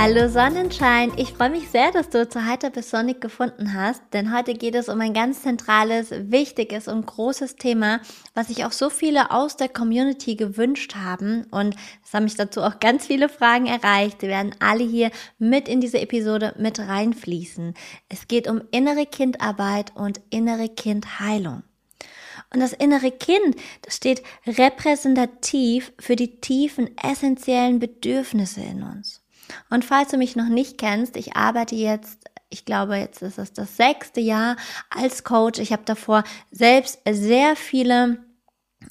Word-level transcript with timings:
Hallo 0.00 0.28
Sonnenschein, 0.28 1.10
ich 1.16 1.32
freue 1.32 1.50
mich 1.50 1.70
sehr, 1.70 1.90
dass 1.90 2.08
du 2.08 2.28
zu 2.28 2.44
Heiter 2.44 2.70
bis 2.70 2.90
Sonnig 2.90 3.20
gefunden 3.20 3.74
hast, 3.74 4.00
denn 4.12 4.32
heute 4.32 4.54
geht 4.54 4.76
es 4.76 4.88
um 4.88 5.00
ein 5.00 5.12
ganz 5.12 5.42
zentrales, 5.42 6.12
wichtiges 6.12 6.86
und 6.86 7.04
großes 7.04 7.56
Thema, 7.56 7.98
was 8.32 8.46
sich 8.46 8.64
auch 8.64 8.70
so 8.70 8.90
viele 8.90 9.32
aus 9.32 9.56
der 9.56 9.68
Community 9.68 10.36
gewünscht 10.36 10.94
haben 10.94 11.48
und 11.50 11.74
es 12.04 12.14
haben 12.14 12.22
mich 12.22 12.36
dazu 12.36 12.62
auch 12.62 12.78
ganz 12.78 13.08
viele 13.08 13.28
Fragen 13.28 13.66
erreicht. 13.66 14.22
Die 14.22 14.28
werden 14.28 14.54
alle 14.60 14.84
hier 14.84 15.10
mit 15.40 15.68
in 15.68 15.80
diese 15.80 15.98
Episode 15.98 16.54
mit 16.58 16.78
reinfließen. 16.78 17.74
Es 18.08 18.28
geht 18.28 18.46
um 18.46 18.62
innere 18.70 19.04
Kindarbeit 19.04 19.96
und 19.96 20.20
innere 20.30 20.68
Kindheilung. 20.68 21.64
Und 22.54 22.60
das 22.60 22.72
innere 22.72 23.10
Kind, 23.10 23.56
das 23.82 23.96
steht 23.96 24.22
repräsentativ 24.46 25.92
für 25.98 26.14
die 26.14 26.40
tiefen, 26.40 26.96
essentiellen 27.02 27.80
Bedürfnisse 27.80 28.60
in 28.60 28.84
uns. 28.84 29.24
Und 29.70 29.84
falls 29.84 30.10
du 30.10 30.16
mich 30.16 30.36
noch 30.36 30.48
nicht 30.48 30.78
kennst, 30.78 31.16
ich 31.16 31.36
arbeite 31.36 31.74
jetzt 31.74 32.18
ich 32.50 32.64
glaube, 32.64 32.96
jetzt 32.96 33.20
ist 33.20 33.38
es 33.38 33.52
das 33.52 33.76
sechste 33.76 34.20
Jahr 34.20 34.56
als 34.88 35.22
Coach. 35.22 35.58
Ich 35.58 35.70
habe 35.70 35.82
davor 35.84 36.24
selbst 36.50 36.98
sehr 37.06 37.56
viele 37.56 38.18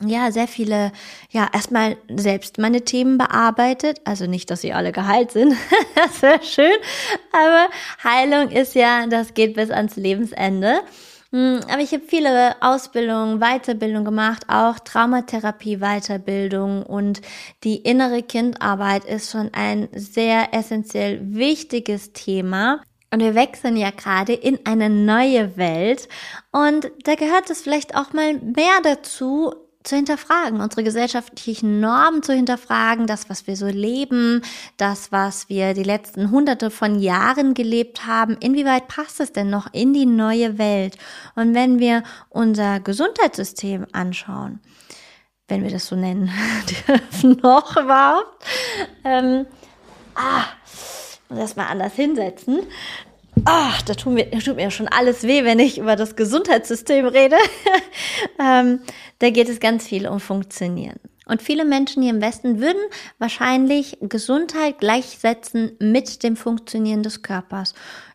ja, 0.06 0.32
sehr 0.32 0.48
viele, 0.48 0.92
ja, 1.32 1.48
erstmal 1.52 1.98
selbst 2.14 2.58
meine 2.58 2.82
Themen 2.82 3.18
bearbeitet. 3.18 4.02
Also 4.04 4.28
nicht, 4.28 4.52
dass 4.52 4.62
sie 4.62 4.74
alle 4.74 4.92
geheilt 4.92 5.32
sind. 5.32 5.56
das 5.96 6.22
wäre 6.22 6.44
schön. 6.44 6.78
Aber 7.32 7.70
Heilung 8.04 8.52
ist 8.52 8.76
ja, 8.76 9.08
das 9.08 9.34
geht 9.34 9.56
bis 9.56 9.72
ans 9.72 9.96
Lebensende. 9.96 10.82
Hm, 11.32 11.60
aber 11.70 11.82
ich 11.82 11.92
habe 11.92 12.04
viele 12.08 12.56
Ausbildungen, 12.62 13.40
Weiterbildung 13.40 14.06
gemacht, 14.06 14.44
auch 14.48 14.80
Traumatherapie, 14.80 15.78
Weiterbildung 15.80 16.84
und 16.84 17.22
die 17.64 17.78
innere 17.78 18.24
Kindarbeit 18.24 19.04
ist 19.04 19.32
schon 19.32 19.54
ein 19.54 19.90
sehr 19.94 20.54
essentiell 20.54 21.20
wichtiges 21.22 22.14
Thema. 22.14 22.82
Und 23.12 23.22
wir 23.22 23.36
wechseln 23.36 23.78
ja 23.78 23.92
gerade 23.92 24.34
in 24.34 24.60
eine 24.66 24.90
neue 24.90 25.56
Welt. 25.56 26.10
Und 26.52 26.92
da 27.04 27.16
gehört 27.16 27.50
es 27.50 27.62
vielleicht 27.62 27.96
auch 27.96 28.12
mal 28.12 28.34
mehr 28.34 28.82
dazu, 28.84 29.54
zu 29.88 29.96
hinterfragen, 29.96 30.62
unsere 30.62 30.84
gesellschaftlichen 30.84 31.80
Normen 31.80 32.22
zu 32.22 32.34
hinterfragen, 32.34 33.08
das, 33.08 33.30
was 33.30 33.48
wir 33.48 33.56
so 33.56 33.68
leben, 33.68 34.42
das, 34.78 35.12
was 35.12 35.50
wir 35.50 35.74
die 35.74 35.84
letzten 35.84 36.32
hunderte 36.32 36.70
von 36.70 37.00
Jahren 37.00 37.54
gelebt 37.54 38.06
haben, 38.06 38.38
inwieweit 38.40 38.88
passt 38.88 39.20
es 39.20 39.32
denn 39.32 39.50
noch 39.50 39.74
in 39.74 39.94
die 39.94 40.06
neue 40.06 40.58
Welt? 40.58 40.98
Und 41.36 41.56
wenn 41.56 41.80
wir 41.80 42.04
unser 42.30 42.80
Gesundheitssystem 42.80 43.88
anschauen, 43.94 44.60
wenn 45.48 45.64
wir 45.64 45.72
das 45.72 45.88
so 45.88 45.96
nennen 45.96 46.30
dürfen, 46.88 47.40
noch 47.42 47.78
überhaupt, 47.78 48.46
ähm, 49.06 49.46
ah, 50.16 50.44
muss 51.30 51.40
erstmal 51.40 51.68
anders 51.68 51.94
hinsetzen, 51.94 52.60
ach, 53.48 53.82
da 53.82 53.94
tut 53.94 54.14
mir, 54.14 54.30
tut 54.32 54.58
mir 54.58 54.70
schon 54.72 54.90
alles 54.90 55.24
weh, 55.24 55.44
wenn 55.46 55.60
ich 55.60 55.78
über 55.78 55.96
das 55.96 56.16
Gesundheitssystem 56.16 57.06
rede. 57.08 57.38
ähm, 58.40 58.82
da 59.20 59.30
geht 59.30 59.50
es 59.50 59.60
ganz 59.60 59.88
viel 59.88 60.08
um 60.08 60.20
Funktionieren. 60.20 61.00
Und 61.26 61.42
viele 61.42 61.66
Menschen 61.66 62.04
hier 62.04 62.14
im 62.14 62.22
Westen 62.22 62.62
würden 62.62 62.82
wahrscheinlich 63.20 63.98
Gesundheit 64.02 64.80
gleichsetzen 64.80 65.72
mit 65.80 66.24
dem 66.24 66.36
Funktionieren 66.36 67.04
des 67.04 67.22
Körpers. 67.22 67.74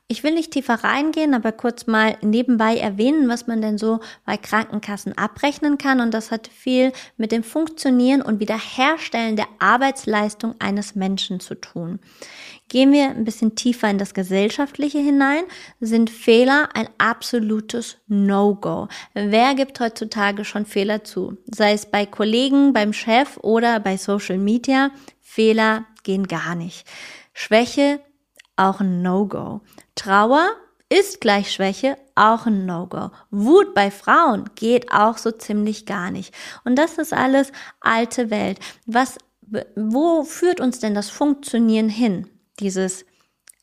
Ich 0.08 0.22
will 0.22 0.34
nicht 0.34 0.52
tiefer 0.52 0.84
reingehen, 0.84 1.32
aber 1.32 1.52
kurz 1.52 1.86
mal 1.86 2.18
nebenbei 2.20 2.76
erwähnen, 2.76 3.28
was 3.28 3.46
man 3.46 3.62
denn 3.62 3.78
so 3.78 4.00
bei 4.26 4.36
Krankenkassen 4.36 5.16
abrechnen 5.16 5.78
kann. 5.78 6.00
Und 6.00 6.12
das 6.12 6.30
hat 6.30 6.48
viel 6.48 6.92
mit 7.16 7.32
dem 7.32 7.42
Funktionieren 7.42 8.20
und 8.20 8.38
Wiederherstellen 8.38 9.36
der 9.36 9.48
Arbeitsleistung 9.58 10.54
eines 10.58 10.94
Menschen 10.94 11.40
zu 11.40 11.54
tun. 11.54 11.98
Gehen 12.72 12.90
wir 12.90 13.10
ein 13.10 13.24
bisschen 13.24 13.54
tiefer 13.54 13.90
in 13.90 13.98
das 13.98 14.14
Gesellschaftliche 14.14 14.96
hinein, 14.96 15.44
sind 15.78 16.08
Fehler 16.08 16.70
ein 16.72 16.88
absolutes 16.96 17.98
No-Go. 18.06 18.88
Wer 19.12 19.54
gibt 19.54 19.78
heutzutage 19.78 20.46
schon 20.46 20.64
Fehler 20.64 21.04
zu? 21.04 21.36
Sei 21.44 21.74
es 21.74 21.84
bei 21.84 22.06
Kollegen, 22.06 22.72
beim 22.72 22.94
Chef 22.94 23.36
oder 23.42 23.78
bei 23.78 23.98
Social 23.98 24.38
Media. 24.38 24.90
Fehler 25.20 25.84
gehen 26.02 26.26
gar 26.26 26.54
nicht. 26.54 26.86
Schwäche 27.34 28.00
auch 28.56 28.80
ein 28.80 29.02
No-Go. 29.02 29.60
Trauer 29.94 30.48
ist 30.88 31.20
gleich 31.20 31.52
Schwäche, 31.52 31.98
auch 32.14 32.46
ein 32.46 32.64
No-Go. 32.64 33.10
Wut 33.30 33.74
bei 33.74 33.90
Frauen 33.90 34.48
geht 34.54 34.90
auch 34.90 35.18
so 35.18 35.30
ziemlich 35.30 35.84
gar 35.84 36.10
nicht. 36.10 36.34
Und 36.64 36.76
das 36.76 36.96
ist 36.96 37.12
alles 37.12 37.52
alte 37.82 38.30
Welt. 38.30 38.60
Was, 38.86 39.18
wo 39.76 40.24
führt 40.24 40.58
uns 40.58 40.78
denn 40.78 40.94
das 40.94 41.10
Funktionieren 41.10 41.90
hin? 41.90 42.31
Dieses 42.60 43.04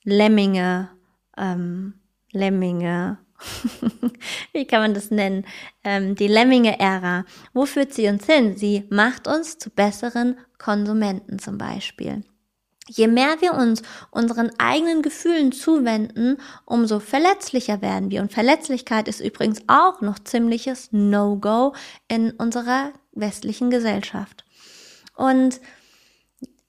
Lemminge, 0.03 0.89
ähm, 1.37 1.93
Lemminge, 2.31 3.19
wie 4.53 4.65
kann 4.65 4.81
man 4.81 4.93
das 4.93 5.11
nennen? 5.11 5.45
Ähm, 5.83 6.15
die 6.15 6.27
Lemminge-Ära. 6.27 7.25
Wo 7.53 7.65
führt 7.65 7.93
sie 7.93 8.07
uns 8.07 8.25
hin? 8.25 8.57
Sie 8.57 8.85
macht 8.89 9.27
uns 9.27 9.57
zu 9.57 9.69
besseren 9.69 10.37
Konsumenten 10.57 11.39
zum 11.39 11.57
Beispiel. 11.57 12.23
Je 12.87 13.07
mehr 13.07 13.39
wir 13.39 13.53
uns 13.53 13.83
unseren 14.09 14.49
eigenen 14.57 15.03
Gefühlen 15.03 15.51
zuwenden, 15.51 16.37
umso 16.65 16.99
verletzlicher 16.99 17.81
werden 17.83 18.09
wir. 18.09 18.21
Und 18.21 18.33
Verletzlichkeit 18.33 19.07
ist 19.07 19.19
übrigens 19.19 19.61
auch 19.67 20.01
noch 20.01 20.17
ziemliches 20.17 20.89
No-Go 20.91 21.75
in 22.07 22.31
unserer 22.31 22.91
westlichen 23.11 23.69
Gesellschaft. 23.69 24.43
Und 25.15 25.61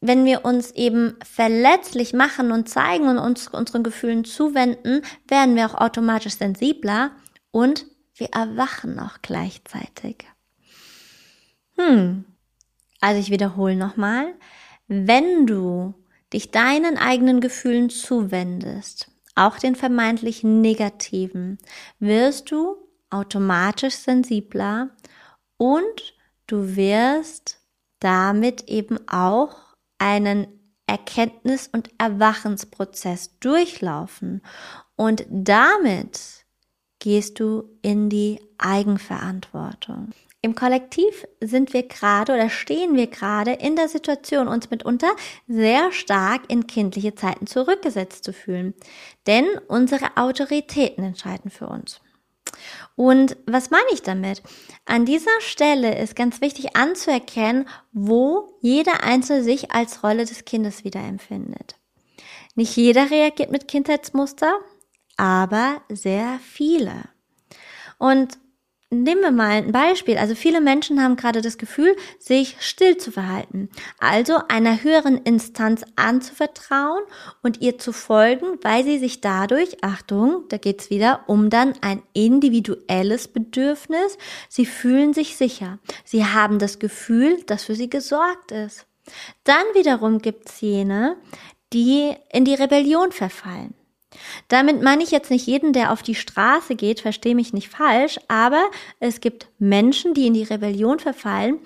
wenn 0.00 0.25
wir 0.25 0.44
uns 0.44 0.71
eben 0.72 1.16
verletzlich 1.22 2.12
machen 2.12 2.53
und 2.53 2.69
zeigen 2.69 3.09
und 3.09 3.19
uns 3.19 3.49
unseren 3.49 3.83
Gefühlen 3.83 4.25
zuwenden, 4.25 5.03
werden 5.28 5.56
wir 5.56 5.66
auch 5.66 5.75
automatisch 5.75 6.34
sensibler 6.34 7.12
und 7.50 7.87
wir 8.15 8.28
erwachen 8.28 8.99
auch 8.99 9.19
gleichzeitig. 9.22 10.27
Hm. 11.77 12.25
Also 13.00 13.21
ich 13.21 13.31
wiederhole 13.31 13.77
nochmal. 13.77 14.34
Wenn 14.89 15.47
du 15.47 15.94
dich 16.33 16.50
deinen 16.50 16.97
eigenen 16.97 17.41
Gefühlen 17.41 17.91
zuwendest, 17.91 19.10
auch 19.34 19.59
den 19.59 19.77
vermeintlich 19.77 20.44
negativen, 20.44 21.59
wirst 21.99 22.50
du 22.50 22.77
automatisch 23.10 23.94
sensibler 23.94 24.91
und 25.56 26.15
du 26.47 26.77
wirst 26.77 27.60
damit 28.00 28.69
eben 28.69 28.99
auch 29.09 29.69
einen 30.00 30.49
Erkenntnis- 30.88 31.69
und 31.72 31.91
Erwachensprozess 31.99 33.38
durchlaufen 33.38 34.43
und 34.97 35.25
damit 35.31 36.44
gehst 36.99 37.38
du 37.38 37.78
in 37.81 38.09
die 38.09 38.41
Eigenverantwortung. 38.59 40.10
Im 40.43 40.55
Kollektiv 40.55 41.27
sind 41.41 41.75
wir 41.75 41.87
gerade 41.87 42.33
oder 42.33 42.49
stehen 42.49 42.97
wir 42.97 43.06
gerade 43.06 43.53
in 43.53 43.77
der 43.77 43.89
Situation, 43.89 44.49
uns 44.49 44.71
mitunter 44.71 45.10
sehr 45.47 45.93
stark 45.93 46.43
in 46.49 46.66
kindliche 46.66 47.15
Zeiten 47.15 47.47
zurückgesetzt 47.47 48.24
zu 48.24 48.33
fühlen. 48.33 48.74
Denn 49.27 49.47
unsere 49.69 50.16
Autoritäten 50.16 51.04
entscheiden 51.04 51.51
für 51.51 51.69
uns. 51.69 52.01
Und 52.97 53.36
was 53.47 53.70
meine 53.70 53.88
ich 53.92 54.02
damit? 54.02 54.42
An 54.84 55.04
dieser 55.04 55.41
Stelle 55.41 55.98
ist 55.98 56.16
ganz 56.16 56.41
wichtig 56.41 56.76
anzuerkennen, 56.76 57.68
wo 57.92 58.58
jeder 58.60 59.02
Einzelne 59.02 59.42
sich 59.42 59.72
als 59.72 60.02
Rolle 60.02 60.24
des 60.24 60.44
Kindes 60.44 60.84
wieder 60.84 61.00
empfindet. 61.00 61.76
Nicht 62.54 62.76
jeder 62.76 63.10
reagiert 63.10 63.50
mit 63.50 63.68
Kindheitsmuster, 63.68 64.58
aber 65.16 65.82
sehr 65.88 66.38
viele. 66.42 67.04
Und 67.98 68.38
Nehmen 68.92 69.22
wir 69.22 69.31
mal 69.31 69.51
ein 69.53 69.71
Beispiel. 69.71 70.19
Also 70.19 70.34
viele 70.34 70.60
Menschen 70.60 71.01
haben 71.01 71.15
gerade 71.15 71.42
das 71.42 71.59
Gefühl, 71.59 71.95
sich 72.19 72.57
still 72.59 72.97
zu 72.97 73.13
verhalten. 73.13 73.69
Also 74.01 74.39
einer 74.48 74.83
höheren 74.83 75.16
Instanz 75.19 75.84
anzuvertrauen 75.95 77.04
und 77.41 77.60
ihr 77.60 77.78
zu 77.78 77.92
folgen, 77.92 78.59
weil 78.63 78.83
sie 78.83 78.98
sich 78.98 79.21
dadurch, 79.21 79.84
Achtung, 79.84 80.42
da 80.48 80.57
geht's 80.57 80.91
wieder 80.91 81.22
um 81.28 81.51
dann 81.51 81.75
ein 81.83 82.03
individuelles 82.15 83.28
Bedürfnis. 83.28 84.19
Sie 84.48 84.66
fühlen 84.66 85.15
sich 85.15 85.36
sicher. 85.36 85.78
Sie 86.04 86.27
haben 86.27 86.59
das 86.59 86.81
Gefühl, 86.81 87.45
dass 87.45 87.66
für 87.66 87.77
sie 87.77 87.91
gesorgt 87.91 88.51
ist. 88.51 88.86
Dann 89.45 89.65
wiederum 89.75 90.19
gibt's 90.19 90.60
jene, 90.60 91.16
die 91.72 92.13
in 92.33 92.45
die 92.45 92.54
Rebellion 92.54 93.13
verfallen. 93.13 93.75
Damit 94.48 94.83
meine 94.83 95.03
ich 95.03 95.10
jetzt 95.10 95.30
nicht 95.30 95.47
jeden, 95.47 95.72
der 95.72 95.92
auf 95.92 96.03
die 96.03 96.15
Straße 96.15 96.74
geht, 96.74 97.01
verstehe 97.01 97.34
mich 97.34 97.53
nicht 97.53 97.68
falsch, 97.68 98.18
aber 98.28 98.71
es 98.98 99.21
gibt 99.21 99.48
Menschen, 99.59 100.15
die 100.15 100.27
in 100.27 100.34
die 100.34 100.42
Rebellion 100.42 100.98
verfallen, 100.98 101.60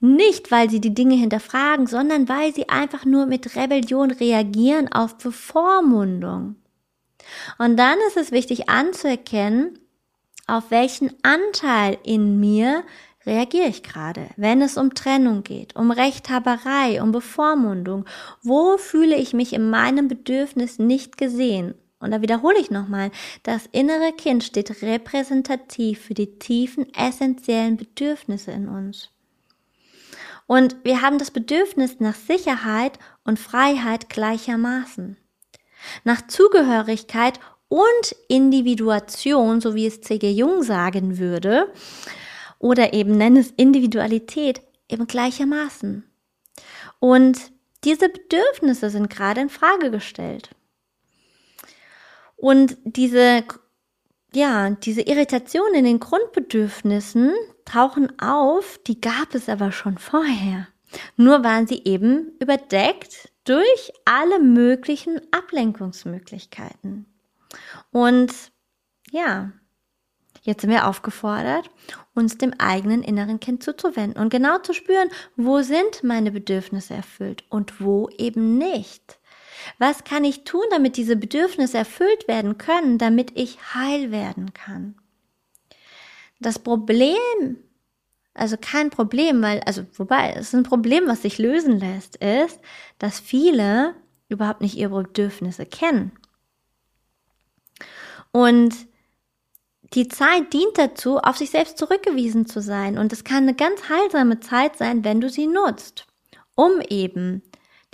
nicht 0.00 0.50
weil 0.52 0.70
sie 0.70 0.80
die 0.80 0.94
Dinge 0.94 1.16
hinterfragen, 1.16 1.86
sondern 1.86 2.28
weil 2.28 2.54
sie 2.54 2.68
einfach 2.68 3.04
nur 3.04 3.26
mit 3.26 3.56
Rebellion 3.56 4.12
reagieren 4.12 4.92
auf 4.92 5.18
Bevormundung. 5.18 6.56
Und 7.58 7.76
dann 7.76 7.98
ist 8.06 8.16
es 8.16 8.30
wichtig 8.30 8.68
anzuerkennen, 8.68 9.78
auf 10.46 10.70
welchen 10.70 11.12
Anteil 11.22 11.98
in 12.04 12.38
mir 12.40 12.84
reagiere 13.26 13.68
ich 13.68 13.82
gerade, 13.82 14.28
wenn 14.36 14.62
es 14.62 14.78
um 14.78 14.94
Trennung 14.94 15.42
geht, 15.42 15.76
um 15.76 15.90
Rechthaberei, 15.90 17.02
um 17.02 17.12
Bevormundung? 17.12 18.06
Wo 18.42 18.78
fühle 18.78 19.16
ich 19.16 19.34
mich 19.34 19.52
in 19.52 19.68
meinem 19.68 20.08
Bedürfnis 20.08 20.78
nicht 20.78 21.18
gesehen? 21.18 21.74
Und 22.00 22.12
da 22.12 22.22
wiederhole 22.22 22.58
ich 22.58 22.70
nochmal, 22.70 23.10
das 23.42 23.66
innere 23.72 24.12
Kind 24.12 24.44
steht 24.44 24.82
repräsentativ 24.82 26.00
für 26.00 26.14
die 26.14 26.38
tiefen, 26.38 26.92
essentiellen 26.94 27.76
Bedürfnisse 27.76 28.52
in 28.52 28.68
uns. 28.68 29.10
Und 30.46 30.76
wir 30.84 31.02
haben 31.02 31.18
das 31.18 31.30
Bedürfnis 31.30 32.00
nach 32.00 32.14
Sicherheit 32.14 32.98
und 33.24 33.38
Freiheit 33.38 34.08
gleichermaßen. 34.08 35.16
Nach 36.04 36.26
Zugehörigkeit 36.26 37.38
und 37.68 38.16
Individuation, 38.28 39.60
so 39.60 39.74
wie 39.74 39.86
es 39.86 40.00
C.G. 40.00 40.30
Jung 40.30 40.62
sagen 40.62 41.18
würde, 41.18 41.72
oder 42.58 42.94
eben 42.94 43.12
nenne 43.12 43.40
es 43.40 43.50
Individualität, 43.56 44.62
eben 44.88 45.06
gleichermaßen. 45.06 46.04
Und 46.98 47.52
diese 47.84 48.08
Bedürfnisse 48.08 48.90
sind 48.90 49.10
gerade 49.10 49.40
in 49.40 49.50
Frage 49.50 49.90
gestellt. 49.90 50.50
Und 52.38 52.76
diese, 52.84 53.44
ja, 54.32 54.70
diese 54.70 55.02
Irritation 55.02 55.74
in 55.74 55.84
den 55.84 55.98
Grundbedürfnissen 55.98 57.32
tauchen 57.64 58.18
auf, 58.20 58.78
die 58.86 59.00
gab 59.00 59.34
es 59.34 59.48
aber 59.48 59.72
schon 59.72 59.98
vorher. 59.98 60.68
Nur 61.16 61.44
waren 61.44 61.66
sie 61.66 61.82
eben 61.84 62.32
überdeckt 62.40 63.30
durch 63.44 63.92
alle 64.04 64.38
möglichen 64.38 65.20
Ablenkungsmöglichkeiten. 65.32 67.06
Und 67.90 68.32
ja, 69.10 69.50
jetzt 70.42 70.60
sind 70.60 70.70
wir 70.70 70.86
aufgefordert, 70.86 71.68
uns 72.14 72.38
dem 72.38 72.54
eigenen 72.58 73.02
inneren 73.02 73.40
Kind 73.40 73.64
zuzuwenden 73.64 74.22
und 74.22 74.30
genau 74.30 74.58
zu 74.58 74.74
spüren, 74.74 75.08
wo 75.36 75.60
sind 75.62 76.04
meine 76.04 76.30
Bedürfnisse 76.30 76.94
erfüllt 76.94 77.44
und 77.50 77.80
wo 77.80 78.08
eben 78.16 78.58
nicht. 78.58 79.18
Was 79.78 80.04
kann 80.04 80.24
ich 80.24 80.44
tun, 80.44 80.64
damit 80.70 80.96
diese 80.96 81.16
Bedürfnisse 81.16 81.78
erfüllt 81.78 82.28
werden 82.28 82.58
können, 82.58 82.98
damit 82.98 83.32
ich 83.34 83.74
heil 83.74 84.10
werden 84.10 84.52
kann? 84.54 84.96
Das 86.40 86.58
Problem, 86.58 87.58
also 88.34 88.56
kein 88.60 88.90
Problem, 88.90 89.42
weil, 89.42 89.60
also 89.60 89.84
wobei, 89.94 90.32
es 90.32 90.48
ist 90.48 90.54
ein 90.54 90.62
Problem, 90.62 91.06
was 91.06 91.22
sich 91.22 91.38
lösen 91.38 91.78
lässt, 91.78 92.16
ist, 92.16 92.60
dass 92.98 93.20
viele 93.20 93.94
überhaupt 94.28 94.60
nicht 94.60 94.76
ihre 94.76 95.02
Bedürfnisse 95.02 95.66
kennen. 95.66 96.12
Und 98.30 98.74
die 99.94 100.08
Zeit 100.08 100.52
dient 100.52 100.76
dazu, 100.76 101.18
auf 101.18 101.38
sich 101.38 101.50
selbst 101.50 101.78
zurückgewiesen 101.78 102.46
zu 102.46 102.60
sein. 102.60 102.98
Und 102.98 103.12
es 103.12 103.24
kann 103.24 103.44
eine 103.44 103.54
ganz 103.54 103.88
heilsame 103.88 104.40
Zeit 104.40 104.76
sein, 104.76 105.02
wenn 105.02 105.20
du 105.20 105.30
sie 105.30 105.46
nutzt, 105.46 106.06
um 106.54 106.80
eben 106.88 107.42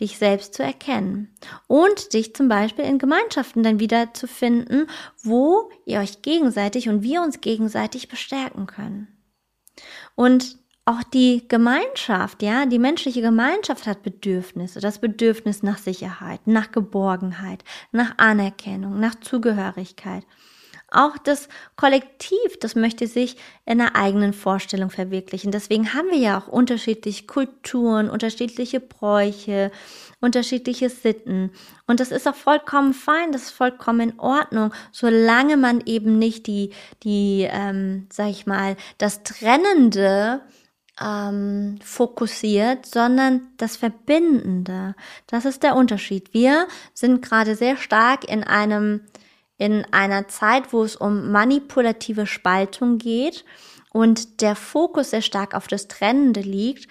dich 0.00 0.18
selbst 0.18 0.54
zu 0.54 0.62
erkennen 0.62 1.32
und 1.66 2.12
dich 2.12 2.34
zum 2.34 2.48
Beispiel 2.48 2.84
in 2.84 2.98
Gemeinschaften 2.98 3.62
dann 3.62 3.78
wieder 3.78 4.12
zu 4.12 4.26
finden, 4.26 4.88
wo 5.22 5.70
ihr 5.84 6.00
euch 6.00 6.22
gegenseitig 6.22 6.88
und 6.88 7.02
wir 7.02 7.22
uns 7.22 7.40
gegenseitig 7.40 8.08
bestärken 8.08 8.66
können. 8.66 9.08
Und 10.14 10.58
auch 10.86 11.02
die 11.02 11.48
Gemeinschaft, 11.48 12.42
ja, 12.42 12.66
die 12.66 12.78
menschliche 12.78 13.22
Gemeinschaft 13.22 13.86
hat 13.86 14.02
Bedürfnisse. 14.02 14.80
Das 14.80 14.98
Bedürfnis 14.98 15.62
nach 15.62 15.78
Sicherheit, 15.78 16.46
nach 16.46 16.72
Geborgenheit, 16.72 17.64
nach 17.90 18.18
Anerkennung, 18.18 19.00
nach 19.00 19.14
Zugehörigkeit. 19.14 20.26
Auch 20.94 21.18
das 21.18 21.48
Kollektiv, 21.76 22.58
das 22.60 22.74
möchte 22.74 23.06
sich 23.06 23.36
in 23.66 23.80
einer 23.80 23.96
eigenen 23.96 24.32
Vorstellung 24.32 24.90
verwirklichen. 24.90 25.50
Deswegen 25.50 25.92
haben 25.94 26.10
wir 26.10 26.18
ja 26.18 26.38
auch 26.38 26.48
unterschiedliche 26.48 27.26
Kulturen, 27.26 28.08
unterschiedliche 28.08 28.80
Bräuche, 28.80 29.70
unterschiedliche 30.20 30.90
Sitten. 30.90 31.50
Und 31.86 32.00
das 32.00 32.10
ist 32.10 32.28
auch 32.28 32.34
vollkommen 32.34 32.94
fein, 32.94 33.32
das 33.32 33.44
ist 33.44 33.50
vollkommen 33.50 34.10
in 34.10 34.20
Ordnung, 34.20 34.72
solange 34.92 35.56
man 35.56 35.82
eben 35.84 36.18
nicht 36.18 36.46
die, 36.46 36.70
die, 37.02 37.48
ähm, 37.50 38.06
sag 38.12 38.28
ich 38.28 38.46
mal, 38.46 38.76
das 38.98 39.22
Trennende 39.22 40.42
ähm, 41.00 41.78
fokussiert, 41.82 42.86
sondern 42.86 43.48
das 43.56 43.76
Verbindende. 43.76 44.94
Das 45.26 45.44
ist 45.44 45.62
der 45.62 45.76
Unterschied. 45.76 46.32
Wir 46.32 46.68
sind 46.92 47.22
gerade 47.22 47.56
sehr 47.56 47.76
stark 47.76 48.24
in 48.28 48.44
einem 48.44 49.00
in 49.58 49.84
einer 49.92 50.28
Zeit, 50.28 50.72
wo 50.72 50.82
es 50.82 50.96
um 50.96 51.30
manipulative 51.30 52.26
Spaltung 52.26 52.98
geht 52.98 53.44
und 53.92 54.40
der 54.40 54.56
Fokus 54.56 55.10
sehr 55.10 55.22
stark 55.22 55.54
auf 55.54 55.68
das 55.68 55.88
Trennende 55.88 56.40
liegt. 56.40 56.88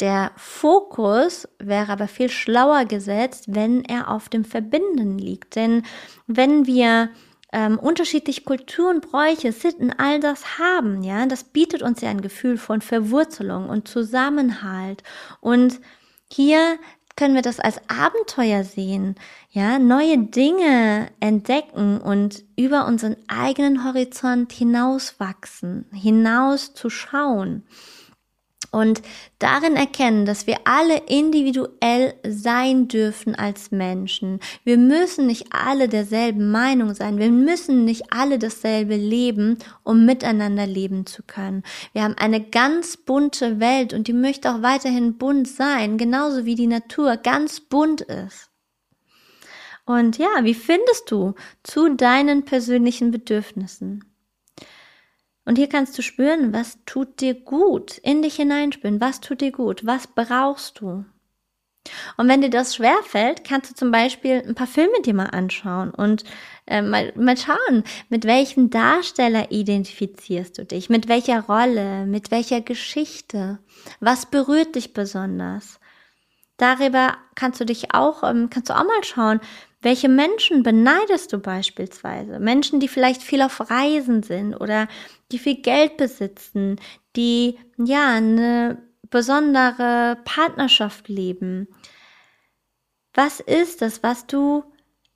Der 0.00 0.32
Fokus 0.36 1.48
wäre 1.60 1.92
aber 1.92 2.08
viel 2.08 2.28
schlauer 2.28 2.86
gesetzt, 2.86 3.44
wenn 3.48 3.84
er 3.84 4.10
auf 4.10 4.28
dem 4.28 4.44
Verbinden 4.44 5.16
liegt. 5.18 5.54
Denn 5.54 5.84
wenn 6.26 6.66
wir 6.66 7.10
ähm, 7.52 7.78
unterschiedliche 7.78 8.42
Kulturen, 8.42 9.00
Bräuche, 9.00 9.52
Sitten, 9.52 9.92
all 9.96 10.18
das 10.18 10.58
haben, 10.58 11.04
ja, 11.04 11.26
das 11.26 11.44
bietet 11.44 11.82
uns 11.82 12.00
ja 12.00 12.08
ein 12.08 12.22
Gefühl 12.22 12.56
von 12.56 12.80
Verwurzelung 12.80 13.68
und 13.68 13.86
Zusammenhalt. 13.86 15.04
Und 15.40 15.80
hier 16.32 16.78
können 17.14 17.34
wir 17.34 17.42
das 17.42 17.60
als 17.60 17.78
Abenteuer 17.88 18.64
sehen, 18.64 19.16
ja, 19.52 19.78
neue 19.78 20.18
Dinge 20.18 21.08
entdecken 21.20 22.00
und 22.00 22.42
über 22.56 22.86
unseren 22.86 23.16
eigenen 23.28 23.84
Horizont 23.84 24.50
hinauswachsen, 24.50 25.84
hinaus 25.92 26.72
zu 26.72 26.88
schauen 26.88 27.62
und 28.72 29.02
darin 29.38 29.76
erkennen, 29.76 30.24
dass 30.24 30.46
wir 30.46 30.56
alle 30.64 30.96
individuell 31.06 32.14
sein 32.26 32.88
dürfen 32.88 33.34
als 33.34 33.70
Menschen. 33.70 34.40
Wir 34.64 34.78
müssen 34.78 35.26
nicht 35.26 35.48
alle 35.50 35.88
derselben 35.88 36.50
Meinung 36.50 36.94
sein. 36.94 37.18
Wir 37.18 37.30
müssen 37.30 37.84
nicht 37.84 38.10
alle 38.10 38.38
dasselbe 38.38 38.96
leben, 38.96 39.58
um 39.84 40.06
miteinander 40.06 40.66
leben 40.66 41.04
zu 41.04 41.22
können. 41.22 41.62
Wir 41.92 42.04
haben 42.04 42.16
eine 42.16 42.40
ganz 42.40 42.96
bunte 42.96 43.60
Welt 43.60 43.92
und 43.92 44.08
die 44.08 44.14
möchte 44.14 44.50
auch 44.50 44.62
weiterhin 44.62 45.18
bunt 45.18 45.46
sein, 45.46 45.98
genauso 45.98 46.46
wie 46.46 46.54
die 46.54 46.66
Natur 46.66 47.18
ganz 47.18 47.60
bunt 47.60 48.00
ist. 48.00 48.51
Und 49.84 50.18
ja, 50.18 50.28
wie 50.42 50.54
findest 50.54 51.10
du 51.10 51.34
zu 51.62 51.94
deinen 51.94 52.44
persönlichen 52.44 53.10
Bedürfnissen? 53.10 54.04
Und 55.44 55.56
hier 55.56 55.68
kannst 55.68 55.98
du 55.98 56.02
spüren, 56.02 56.52
was 56.52 56.78
tut 56.86 57.20
dir 57.20 57.34
gut, 57.34 57.98
in 57.98 58.22
dich 58.22 58.36
hineinspüren, 58.36 59.00
was 59.00 59.20
tut 59.20 59.40
dir 59.40 59.50
gut, 59.50 59.84
was 59.84 60.06
brauchst 60.06 60.80
du. 60.80 61.04
Und 62.16 62.28
wenn 62.28 62.42
dir 62.42 62.50
das 62.50 62.76
schwerfällt, 62.76 63.42
kannst 63.42 63.70
du 63.70 63.74
zum 63.74 63.90
Beispiel 63.90 64.42
ein 64.46 64.54
paar 64.54 64.68
Filme 64.68 65.02
dir 65.02 65.14
mal 65.14 65.26
anschauen 65.26 65.90
und 65.90 66.22
äh, 66.66 66.80
mal, 66.80 67.12
mal 67.16 67.36
schauen, 67.36 67.82
mit 68.08 68.24
welchem 68.24 68.70
Darsteller 68.70 69.50
identifizierst 69.50 70.58
du 70.58 70.64
dich, 70.64 70.90
mit 70.90 71.08
welcher 71.08 71.40
Rolle, 71.40 72.06
mit 72.06 72.30
welcher 72.30 72.60
Geschichte, 72.60 73.58
was 73.98 74.26
berührt 74.26 74.76
dich 74.76 74.92
besonders. 74.92 75.80
Darüber 76.56 77.16
kannst 77.34 77.60
du 77.60 77.64
dich 77.64 77.92
auch, 77.92 78.22
ähm, 78.22 78.48
kannst 78.48 78.70
du 78.70 78.74
auch 78.74 78.84
mal 78.84 79.02
schauen, 79.02 79.40
welche 79.82 80.08
Menschen 80.08 80.62
beneidest 80.62 81.32
du 81.32 81.38
beispielsweise? 81.38 82.38
Menschen, 82.38 82.78
die 82.78 82.88
vielleicht 82.88 83.22
viel 83.22 83.42
auf 83.42 83.68
Reisen 83.68 84.22
sind 84.22 84.54
oder 84.54 84.86
die 85.32 85.38
viel 85.38 85.60
Geld 85.60 85.96
besitzen, 85.96 86.80
die 87.16 87.58
ja 87.76 88.14
eine 88.14 88.80
besondere 89.10 90.18
Partnerschaft 90.24 91.08
leben. 91.08 91.66
Was 93.12 93.40
ist 93.40 93.82
das, 93.82 94.02
was 94.02 94.26
du 94.26 94.64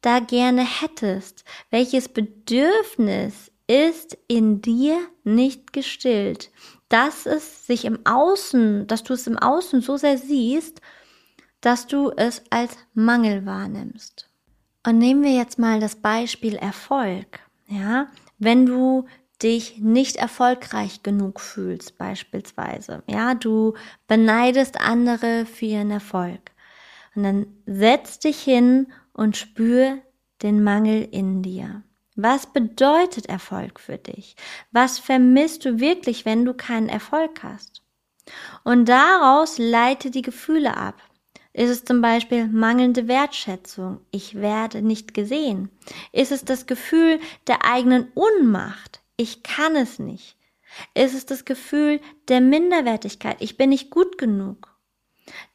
da 0.03 0.19
gerne 0.19 0.63
hättest? 0.63 1.45
Welches 1.71 2.09
Bedürfnis 2.09 3.53
ist 3.69 4.19
in 4.29 4.61
dir 4.61 4.99
nicht 5.25 5.73
gestillt? 5.73 6.51
Dass 6.89 7.27
es 7.27 7.67
sich 7.67 7.85
im 7.85 8.05
Außen, 8.05 8.87
dass 8.87 9.05
du 9.05 9.15
es 9.15 9.27
im 9.27 9.39
Außen 9.39 9.81
so 9.81 9.97
sehr 9.97 10.19
siehst, 10.19 10.81
dass 11.61 11.87
du 11.87 12.11
es 12.11 12.43
als 12.51 12.77
Mangel 12.95 13.47
wahrnimmst. 13.47 14.29
Und 14.87 14.99
nehmen 14.99 15.25
wir 15.25 15.33
jetzt 15.33 15.59
mal 15.59 15.81
das 15.81 15.97
Beispiel 15.97 16.55
Erfolg. 16.55 17.41
Ja, 17.67 18.07
wenn 18.39 18.67
du 18.67 19.07
dich 19.43 19.79
nicht 19.79 20.17
erfolgreich 20.17 21.03
genug 21.03 21.41
fühlst, 21.41 21.99
beispielsweise. 21.99 23.03
Ja, 23.09 23.35
du 23.35 23.75
beneidest 24.07 24.81
andere 24.81 25.45
für 25.45 25.67
ihren 25.67 25.91
Erfolg. 25.91 26.53
Und 27.15 27.25
dann 27.25 27.47
setz 27.67 28.21
dich 28.21 28.41
hin 28.41 28.93
und 29.13 29.37
spür 29.37 29.99
den 30.43 30.63
Mangel 30.63 31.09
in 31.11 31.43
dir? 31.43 31.83
Was 32.15 32.47
bedeutet 32.47 33.27
Erfolg 33.27 33.81
für 33.81 33.99
dich? 33.99 34.37
Was 34.71 34.99
vermisst 34.99 35.65
du 35.65 35.81
wirklich, 35.81 36.25
wenn 36.25 36.45
du 36.45 36.55
keinen 36.55 36.89
Erfolg 36.89 37.43
hast? 37.43 37.83
Und 38.65 38.89
daraus 38.89 39.59
leite 39.59 40.11
die 40.11 40.23
Gefühle 40.23 40.77
ab. 40.77 41.03
Ist 41.57 41.71
es 41.71 41.85
zum 41.87 42.03
Beispiel 42.03 42.49
mangelnde 42.49 43.09
Wertschätzung? 43.09 44.01
Ich 44.11 44.35
werde 44.35 44.83
nicht 44.83 45.15
gesehen. 45.15 45.71
Ist 46.13 46.31
es 46.31 46.45
das 46.45 46.67
Gefühl 46.67 47.19
der 47.47 47.65
eigenen 47.65 48.09
Unmacht? 48.13 49.01
Ich 49.17 49.43
kann 49.43 49.75
es 49.75 49.99
nicht. 49.99 50.37
Ist 50.93 51.15
es 51.15 51.25
das 51.25 51.47
Gefühl 51.47 52.03
der 52.29 52.43
Minderwertigkeit? 52.43 53.39
Ich 53.41 53.57
bin 53.57 53.71
nicht 53.71 53.89
gut 53.89 54.19
genug. 54.19 54.77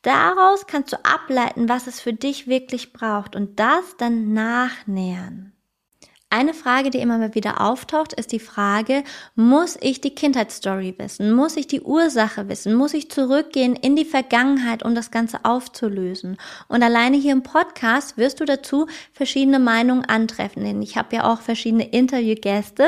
Daraus 0.01 0.65
kannst 0.65 0.91
du 0.91 1.05
ableiten, 1.05 1.69
was 1.69 1.85
es 1.85 2.01
für 2.01 2.13
dich 2.13 2.47
wirklich 2.47 2.93
braucht 2.93 3.35
und 3.35 3.59
das 3.59 3.95
dann 3.97 4.33
nachnähern. 4.33 5.50
Eine 6.33 6.53
Frage, 6.53 6.91
die 6.91 6.99
immer 6.99 7.17
mal 7.17 7.35
wieder 7.35 7.59
auftaucht, 7.59 8.13
ist 8.13 8.31
die 8.31 8.39
Frage, 8.39 9.03
muss 9.35 9.77
ich 9.81 9.99
die 9.99 10.15
Kindheitsstory 10.15 10.95
wissen? 10.97 11.33
Muss 11.33 11.57
ich 11.57 11.67
die 11.67 11.81
Ursache 11.81 12.47
wissen? 12.47 12.73
Muss 12.73 12.93
ich 12.93 13.11
zurückgehen 13.11 13.75
in 13.75 13.97
die 13.97 14.05
Vergangenheit, 14.05 14.81
um 14.81 14.95
das 14.95 15.11
Ganze 15.11 15.43
aufzulösen? 15.43 16.37
Und 16.69 16.83
alleine 16.83 17.17
hier 17.17 17.33
im 17.33 17.43
Podcast 17.43 18.17
wirst 18.17 18.39
du 18.39 18.45
dazu 18.45 18.87
verschiedene 19.11 19.59
Meinungen 19.59 20.05
antreffen, 20.05 20.63
denn 20.63 20.81
ich 20.81 20.95
habe 20.95 21.17
ja 21.17 21.25
auch 21.25 21.41
verschiedene 21.41 21.89
Interviewgäste 21.89 22.85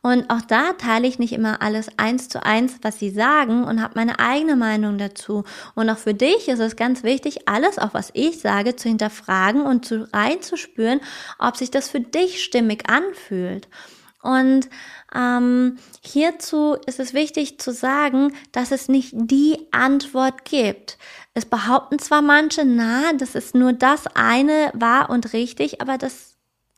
und 0.00 0.28
auch 0.28 0.42
da 0.42 0.74
teile 0.74 1.08
ich 1.08 1.18
nicht 1.18 1.32
immer 1.32 1.62
alles 1.62 1.88
eins 1.96 2.28
zu 2.28 2.44
eins, 2.44 2.74
was 2.82 2.98
sie 2.98 3.08
sagen 3.08 3.64
und 3.64 3.82
habe 3.82 3.94
meine 3.96 4.18
eigene 4.18 4.54
Meinung 4.54 4.98
dazu. 4.98 5.44
Und 5.74 5.88
auch 5.88 5.96
für 5.96 6.12
dich 6.12 6.46
ist 6.46 6.60
es 6.60 6.76
ganz 6.76 7.02
wichtig, 7.02 7.48
alles, 7.48 7.78
auch 7.78 7.94
was 7.94 8.10
ich 8.12 8.38
sage, 8.38 8.76
zu 8.76 8.88
hinterfragen 8.88 9.62
und 9.62 9.86
zu 9.86 10.06
reinzuspüren, 10.12 11.00
ob 11.38 11.56
sich 11.56 11.70
das 11.70 11.88
für 11.88 12.00
dich 12.00 12.44
stimmig 12.44 12.83
anfühlt. 12.88 13.68
Und 14.22 14.70
ähm, 15.14 15.78
hierzu 16.00 16.76
ist 16.86 16.98
es 16.98 17.12
wichtig 17.12 17.60
zu 17.60 17.72
sagen, 17.72 18.32
dass 18.52 18.70
es 18.70 18.88
nicht 18.88 19.12
die 19.14 19.58
Antwort 19.70 20.46
gibt. 20.46 20.96
Es 21.34 21.44
behaupten 21.44 21.98
zwar 21.98 22.22
manche, 22.22 22.64
na, 22.64 23.12
das 23.12 23.34
ist 23.34 23.54
nur 23.54 23.74
das 23.74 24.06
eine 24.14 24.70
wahr 24.72 25.10
und 25.10 25.34
richtig, 25.34 25.82
aber 25.82 25.98
das 25.98 26.33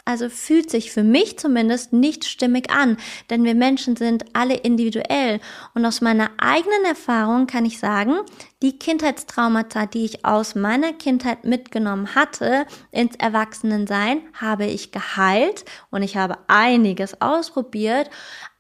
also 0.07 0.31
fühlt 0.31 0.71
sich 0.71 0.93
für 0.93 1.03
mich 1.03 1.39
zumindest 1.39 1.93
nicht 1.93 2.25
stimmig 2.25 2.71
an, 2.71 2.97
denn 3.29 3.45
wir 3.45 3.55
Menschen 3.55 3.97
sind 3.97 4.25
alle 4.33 4.55
individuell. 4.55 5.41
Und 5.75 5.85
aus 5.85 6.01
meiner 6.01 6.31
eigenen 6.39 6.85
Erfahrung 6.87 7.47
kann 7.47 7.67
ich 7.67 7.79
sagen, 7.79 8.15
die 8.63 8.79
Kindheitstraumata, 8.79 9.87
die 9.87 10.05
ich 10.05 10.25
aus 10.25 10.55
meiner 10.55 10.93
Kindheit 10.93 11.45
mitgenommen 11.45 12.15
hatte 12.15 12.67
ins 12.93 13.17
Erwachsenensein, 13.17 14.23
habe 14.33 14.67
ich 14.67 14.93
geheilt 14.93 15.65
und 15.91 16.03
ich 16.03 16.17
habe 16.17 16.39
einiges 16.47 17.21
ausprobiert. 17.21 18.09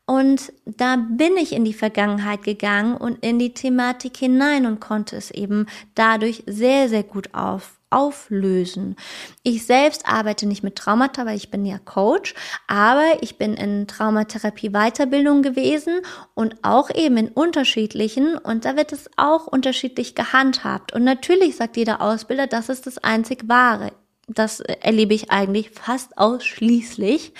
Und 0.04 0.52
da 0.64 0.96
bin 0.96 1.36
ich 1.36 1.52
in 1.52 1.64
die 1.64 1.74
Vergangenheit 1.74 2.42
gegangen 2.42 2.96
und 2.96 3.24
in 3.24 3.38
die 3.38 3.54
Thematik 3.54 4.16
hinein 4.16 4.66
und 4.66 4.80
konnte 4.80 5.16
es 5.16 5.30
eben 5.30 5.66
dadurch 5.94 6.42
sehr, 6.46 6.88
sehr 6.88 7.02
gut 7.02 7.34
auf 7.34 7.75
auflösen. 7.90 8.96
Ich 9.42 9.64
selbst 9.64 10.06
arbeite 10.06 10.46
nicht 10.46 10.62
mit 10.62 10.76
Traumata, 10.76 11.24
weil 11.26 11.36
ich 11.36 11.50
bin 11.50 11.64
ja 11.64 11.78
Coach, 11.78 12.34
aber 12.66 13.04
ich 13.20 13.38
bin 13.38 13.54
in 13.54 13.86
Traumatherapie 13.86 14.70
Weiterbildung 14.70 15.42
gewesen 15.42 16.00
und 16.34 16.56
auch 16.62 16.90
eben 16.94 17.16
in 17.16 17.28
unterschiedlichen 17.28 18.36
und 18.36 18.64
da 18.64 18.76
wird 18.76 18.92
es 18.92 19.08
auch 19.16 19.46
unterschiedlich 19.46 20.14
gehandhabt. 20.14 20.92
Und 20.92 21.04
natürlich 21.04 21.56
sagt 21.56 21.76
jeder 21.76 22.00
Ausbilder, 22.00 22.46
das 22.46 22.68
ist 22.68 22.86
das 22.86 22.98
einzig 22.98 23.48
wahre. 23.48 23.92
Das 24.28 24.60
erlebe 24.60 25.14
ich 25.14 25.30
eigentlich 25.30 25.70
fast 25.70 26.18
ausschließlich. 26.18 27.32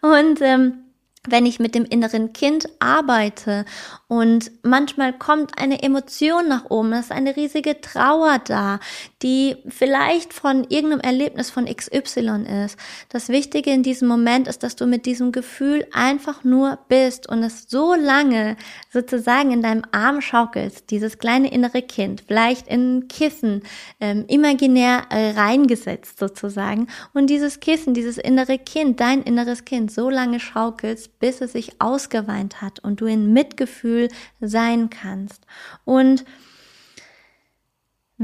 Und 0.00 0.40
ähm, 0.40 0.82
wenn 1.28 1.46
ich 1.46 1.60
mit 1.60 1.74
dem 1.76 1.84
inneren 1.84 2.32
Kind 2.32 2.68
arbeite 2.80 3.64
und 4.12 4.50
manchmal 4.62 5.14
kommt 5.14 5.58
eine 5.58 5.82
Emotion 5.82 6.46
nach 6.46 6.68
oben, 6.68 6.92
es 6.92 7.06
ist 7.06 7.12
eine 7.12 7.34
riesige 7.34 7.80
Trauer 7.80 8.40
da, 8.44 8.78
die 9.22 9.56
vielleicht 9.68 10.34
von 10.34 10.64
irgendeinem 10.64 11.00
Erlebnis 11.00 11.48
von 11.48 11.64
XY 11.64 12.44
ist. 12.66 12.76
Das 13.08 13.30
Wichtige 13.30 13.70
in 13.70 13.82
diesem 13.82 14.08
Moment 14.08 14.48
ist, 14.48 14.64
dass 14.64 14.76
du 14.76 14.84
mit 14.84 15.06
diesem 15.06 15.32
Gefühl 15.32 15.86
einfach 15.92 16.44
nur 16.44 16.78
bist 16.88 17.26
und 17.26 17.42
es 17.42 17.70
so 17.70 17.94
lange 17.94 18.58
sozusagen 18.90 19.50
in 19.50 19.62
deinem 19.62 19.84
Arm 19.92 20.20
schaukelst, 20.20 20.90
dieses 20.90 21.16
kleine 21.16 21.50
innere 21.50 21.80
Kind, 21.80 22.22
vielleicht 22.28 22.68
in 22.68 23.08
Kissen, 23.08 23.62
ähm, 23.98 24.26
imaginär 24.28 25.04
äh, 25.08 25.30
reingesetzt 25.30 26.18
sozusagen 26.18 26.88
und 27.14 27.30
dieses 27.30 27.60
Kissen, 27.60 27.94
dieses 27.94 28.18
innere 28.18 28.58
Kind, 28.58 29.00
dein 29.00 29.22
inneres 29.22 29.64
Kind 29.64 29.90
so 29.90 30.10
lange 30.10 30.38
schaukelst, 30.38 31.18
bis 31.18 31.40
es 31.40 31.52
sich 31.52 31.80
ausgeweint 31.80 32.60
hat 32.60 32.78
und 32.80 33.00
du 33.00 33.06
in 33.06 33.32
Mitgefühl 33.32 34.01
sein 34.40 34.90
kannst. 34.90 35.46
Und 35.84 36.24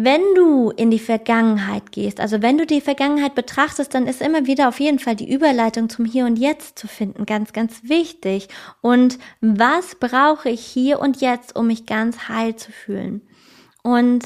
wenn 0.00 0.22
du 0.36 0.70
in 0.70 0.92
die 0.92 1.00
Vergangenheit 1.00 1.90
gehst, 1.90 2.20
also 2.20 2.40
wenn 2.40 2.56
du 2.56 2.66
die 2.66 2.80
Vergangenheit 2.80 3.34
betrachtest, 3.34 3.94
dann 3.94 4.06
ist 4.06 4.22
immer 4.22 4.46
wieder 4.46 4.68
auf 4.68 4.78
jeden 4.78 5.00
Fall 5.00 5.16
die 5.16 5.28
Überleitung 5.32 5.88
zum 5.88 6.04
Hier 6.04 6.24
und 6.24 6.38
Jetzt 6.38 6.78
zu 6.78 6.86
finden, 6.86 7.26
ganz, 7.26 7.52
ganz 7.52 7.80
wichtig. 7.82 8.46
Und 8.80 9.18
was 9.40 9.96
brauche 9.96 10.50
ich 10.50 10.64
hier 10.64 11.00
und 11.00 11.20
jetzt, 11.20 11.56
um 11.56 11.66
mich 11.66 11.84
ganz 11.84 12.28
heil 12.28 12.54
zu 12.54 12.70
fühlen? 12.70 13.22
Und 13.82 14.22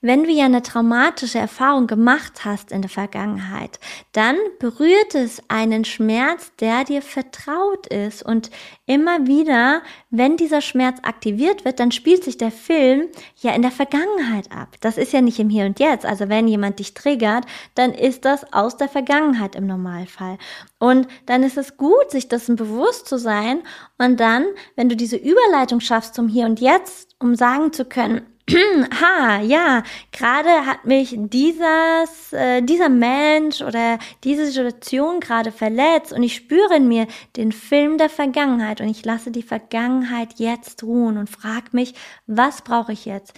wenn 0.00 0.24
du 0.24 0.30
ja 0.30 0.44
eine 0.44 0.62
traumatische 0.62 1.38
Erfahrung 1.38 1.86
gemacht 1.86 2.44
hast 2.44 2.72
in 2.72 2.82
der 2.82 2.90
Vergangenheit, 2.90 3.80
dann 4.12 4.36
berührt 4.58 5.14
es 5.14 5.42
einen 5.48 5.84
Schmerz, 5.84 6.52
der 6.60 6.84
dir 6.84 7.02
vertraut 7.02 7.86
ist. 7.88 8.22
Und 8.22 8.50
immer 8.86 9.26
wieder, 9.26 9.82
wenn 10.10 10.36
dieser 10.36 10.60
Schmerz 10.60 10.98
aktiviert 11.02 11.64
wird, 11.64 11.80
dann 11.80 11.92
spielt 11.92 12.24
sich 12.24 12.38
der 12.38 12.50
Film 12.50 13.08
ja 13.36 13.54
in 13.54 13.62
der 13.62 13.70
Vergangenheit 13.70 14.50
ab. 14.52 14.76
Das 14.80 14.98
ist 14.98 15.12
ja 15.12 15.20
nicht 15.20 15.38
im 15.38 15.50
Hier 15.50 15.66
und 15.66 15.80
Jetzt. 15.80 16.06
Also 16.06 16.28
wenn 16.28 16.48
jemand 16.48 16.78
dich 16.78 16.94
triggert, 16.94 17.44
dann 17.74 17.92
ist 17.92 18.24
das 18.24 18.52
aus 18.52 18.76
der 18.76 18.88
Vergangenheit 18.88 19.54
im 19.54 19.66
Normalfall. 19.66 20.38
Und 20.78 21.08
dann 21.26 21.42
ist 21.42 21.58
es 21.58 21.76
gut, 21.76 22.10
sich 22.10 22.28
dessen 22.28 22.56
bewusst 22.56 23.08
zu 23.08 23.18
sein. 23.18 23.62
Und 23.98 24.20
dann, 24.20 24.46
wenn 24.76 24.88
du 24.88 24.96
diese 24.96 25.16
Überleitung 25.16 25.80
schaffst 25.80 26.14
zum 26.14 26.28
Hier 26.28 26.46
und 26.46 26.60
Jetzt, 26.60 27.16
um 27.18 27.34
sagen 27.34 27.72
zu 27.72 27.84
können, 27.84 28.22
ha, 29.02 29.42
ja, 29.42 29.82
gerade 30.10 30.64
hat 30.64 30.86
mich 30.86 31.14
dieses, 31.18 32.32
äh, 32.32 32.62
dieser 32.62 32.88
Mensch 32.88 33.60
oder 33.60 33.98
diese 34.24 34.46
Situation 34.46 35.20
gerade 35.20 35.52
verletzt 35.52 36.14
und 36.14 36.22
ich 36.22 36.34
spüre 36.34 36.76
in 36.76 36.88
mir 36.88 37.06
den 37.36 37.52
Film 37.52 37.98
der 37.98 38.08
Vergangenheit 38.08 38.80
und 38.80 38.88
ich 38.88 39.04
lasse 39.04 39.30
die 39.30 39.42
Vergangenheit 39.42 40.34
jetzt 40.38 40.82
ruhen 40.82 41.18
und 41.18 41.28
frage 41.28 41.68
mich, 41.72 41.94
was 42.26 42.62
brauche 42.62 42.92
ich 42.92 43.04
jetzt? 43.04 43.34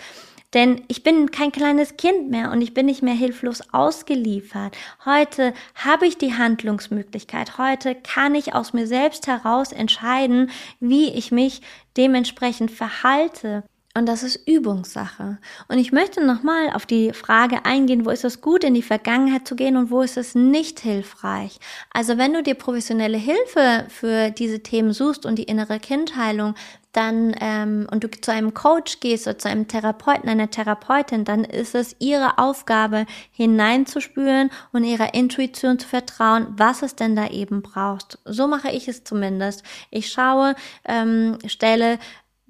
Denn 0.54 0.82
ich 0.86 1.02
bin 1.02 1.32
kein 1.32 1.50
kleines 1.50 1.96
Kind 1.96 2.30
mehr 2.30 2.52
und 2.52 2.60
ich 2.60 2.74
bin 2.74 2.86
nicht 2.86 3.02
mehr 3.02 3.14
hilflos 3.14 3.62
ausgeliefert. 3.72 4.76
Heute 5.04 5.54
habe 5.74 6.06
ich 6.06 6.18
die 6.18 6.34
Handlungsmöglichkeit. 6.36 7.58
Heute 7.58 7.96
kann 7.96 8.34
ich 8.34 8.54
aus 8.54 8.72
mir 8.72 8.86
selbst 8.86 9.26
heraus 9.26 9.72
entscheiden, 9.72 10.50
wie 10.78 11.10
ich 11.10 11.32
mich 11.32 11.62
dementsprechend 11.96 12.70
verhalte. 12.70 13.64
Und 13.92 14.06
das 14.06 14.22
ist 14.22 14.48
Übungssache. 14.48 15.38
Und 15.66 15.78
ich 15.78 15.90
möchte 15.90 16.24
nochmal 16.24 16.70
auf 16.74 16.86
die 16.86 17.12
Frage 17.12 17.64
eingehen, 17.64 18.06
wo 18.06 18.10
ist 18.10 18.24
es 18.24 18.40
gut, 18.40 18.62
in 18.62 18.74
die 18.74 18.82
Vergangenheit 18.82 19.48
zu 19.48 19.56
gehen 19.56 19.76
und 19.76 19.90
wo 19.90 20.02
ist 20.02 20.16
es 20.16 20.36
nicht 20.36 20.78
hilfreich. 20.78 21.58
Also 21.92 22.16
wenn 22.16 22.32
du 22.32 22.40
dir 22.40 22.54
professionelle 22.54 23.18
Hilfe 23.18 23.86
für 23.88 24.30
diese 24.30 24.60
Themen 24.60 24.92
suchst 24.92 25.26
und 25.26 25.40
die 25.40 25.44
innere 25.44 25.80
Kindheilung, 25.80 26.54
dann 26.92 27.34
ähm, 27.40 27.86
und 27.90 28.04
du 28.04 28.10
zu 28.10 28.32
einem 28.32 28.54
Coach 28.54 29.00
gehst 29.00 29.26
oder 29.26 29.38
zu 29.38 29.48
einem 29.48 29.66
Therapeuten, 29.66 30.28
einer 30.28 30.50
Therapeutin, 30.50 31.24
dann 31.24 31.44
ist 31.44 31.74
es 31.74 31.96
ihre 31.98 32.38
Aufgabe, 32.38 33.06
hineinzuspüren 33.32 34.50
und 34.72 34.84
ihrer 34.84 35.14
Intuition 35.14 35.78
zu 35.78 35.88
vertrauen, 35.88 36.46
was 36.56 36.82
es 36.82 36.96
denn 36.96 37.16
da 37.16 37.28
eben 37.28 37.62
braucht. 37.62 38.18
So 38.24 38.46
mache 38.46 38.70
ich 38.70 38.88
es 38.88 39.04
zumindest. 39.04 39.64
Ich 39.90 40.10
schaue, 40.10 40.54
ähm, 40.84 41.38
stelle 41.46 41.98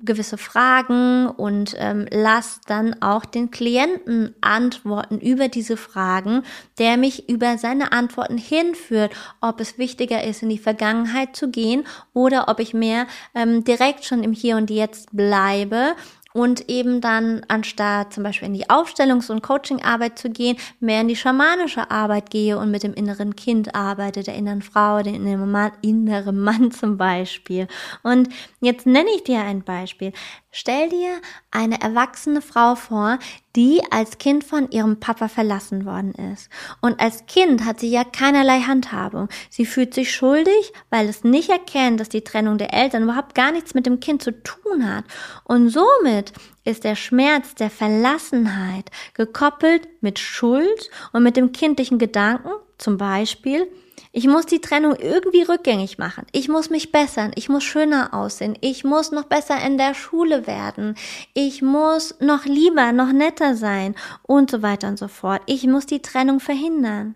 gewisse 0.02 0.38
Fragen 0.38 1.26
und 1.26 1.74
ähm, 1.78 2.06
lass 2.10 2.60
dann 2.66 3.00
auch 3.02 3.24
den 3.24 3.50
Klienten 3.50 4.34
antworten 4.40 5.18
über 5.18 5.48
diese 5.48 5.76
Fragen, 5.76 6.42
der 6.78 6.96
mich 6.96 7.28
über 7.28 7.58
seine 7.58 7.92
Antworten 7.92 8.38
hinführt, 8.38 9.12
ob 9.40 9.60
es 9.60 9.78
wichtiger 9.78 10.24
ist, 10.24 10.42
in 10.42 10.48
die 10.48 10.58
Vergangenheit 10.58 11.36
zu 11.36 11.50
gehen 11.50 11.84
oder 12.14 12.48
ob 12.48 12.60
ich 12.60 12.74
mehr 12.74 13.06
ähm, 13.34 13.64
direkt 13.64 14.04
schon 14.04 14.22
im 14.22 14.32
Hier 14.32 14.56
und 14.56 14.70
Jetzt 14.70 15.08
bleibe 15.12 15.94
und 16.32 16.68
eben 16.68 17.00
dann 17.00 17.42
anstatt 17.48 18.12
zum 18.12 18.22
Beispiel 18.22 18.48
in 18.48 18.54
die 18.54 18.70
Aufstellungs- 18.70 19.30
und 19.30 19.42
Coachingarbeit 19.42 20.18
zu 20.18 20.30
gehen, 20.30 20.56
mehr 20.78 21.00
in 21.00 21.08
die 21.08 21.16
schamanische 21.16 21.90
Arbeit 21.90 22.30
gehe 22.30 22.58
und 22.58 22.70
mit 22.70 22.82
dem 22.82 22.94
inneren 22.94 23.34
Kind 23.34 23.74
arbeite, 23.74 24.22
der 24.22 24.34
inneren 24.34 24.62
Frau, 24.62 25.02
der 25.02 25.14
inneren 25.14 25.50
Mann, 25.50 25.72
inneren 25.82 26.38
Mann 26.44 26.70
zum 26.70 26.96
Beispiel. 26.96 27.66
Und 28.02 28.28
jetzt 28.60 28.86
nenne 28.86 29.10
ich 29.14 29.24
dir 29.24 29.40
ein 29.40 29.62
Beispiel. 29.62 30.12
Stell 30.52 30.88
dir 30.88 31.20
eine 31.52 31.80
erwachsene 31.80 32.42
Frau 32.42 32.74
vor, 32.74 33.20
die 33.54 33.80
als 33.90 34.18
Kind 34.18 34.42
von 34.42 34.68
ihrem 34.72 34.98
Papa 34.98 35.28
verlassen 35.28 35.84
worden 35.84 36.12
ist. 36.32 36.48
Und 36.80 36.98
als 36.98 37.26
Kind 37.26 37.64
hat 37.64 37.78
sie 37.78 37.90
ja 37.90 38.02
keinerlei 38.02 38.60
Handhabung. 38.60 39.28
Sie 39.48 39.64
fühlt 39.64 39.94
sich 39.94 40.12
schuldig, 40.12 40.72
weil 40.90 41.08
es 41.08 41.22
nicht 41.22 41.50
erkennt, 41.50 42.00
dass 42.00 42.08
die 42.08 42.24
Trennung 42.24 42.58
der 42.58 42.74
Eltern 42.74 43.04
überhaupt 43.04 43.36
gar 43.36 43.52
nichts 43.52 43.74
mit 43.74 43.86
dem 43.86 44.00
Kind 44.00 44.22
zu 44.22 44.42
tun 44.42 44.92
hat. 44.92 45.04
Und 45.44 45.68
somit 45.68 46.32
ist 46.64 46.82
der 46.82 46.96
Schmerz 46.96 47.54
der 47.54 47.70
Verlassenheit 47.70 48.90
gekoppelt 49.14 49.86
mit 50.00 50.18
Schuld 50.18 50.90
und 51.12 51.22
mit 51.22 51.36
dem 51.36 51.52
kindlichen 51.52 51.98
Gedanken, 51.98 52.50
zum 52.76 52.96
Beispiel, 52.96 53.70
ich 54.12 54.26
muss 54.26 54.46
die 54.46 54.60
Trennung 54.60 54.96
irgendwie 54.96 55.42
rückgängig 55.42 55.98
machen. 55.98 56.26
Ich 56.32 56.48
muss 56.48 56.68
mich 56.68 56.90
bessern. 56.90 57.30
Ich 57.36 57.48
muss 57.48 57.62
schöner 57.62 58.12
aussehen. 58.12 58.58
Ich 58.60 58.82
muss 58.82 59.12
noch 59.12 59.24
besser 59.24 59.60
in 59.64 59.78
der 59.78 59.94
Schule 59.94 60.48
werden. 60.48 60.96
Ich 61.32 61.62
muss 61.62 62.16
noch 62.20 62.44
lieber, 62.44 62.90
noch 62.90 63.12
netter 63.12 63.54
sein 63.54 63.94
und 64.22 64.50
so 64.50 64.62
weiter 64.62 64.88
und 64.88 64.98
so 64.98 65.06
fort. 65.06 65.42
Ich 65.46 65.64
muss 65.66 65.86
die 65.86 66.02
Trennung 66.02 66.40
verhindern. 66.40 67.14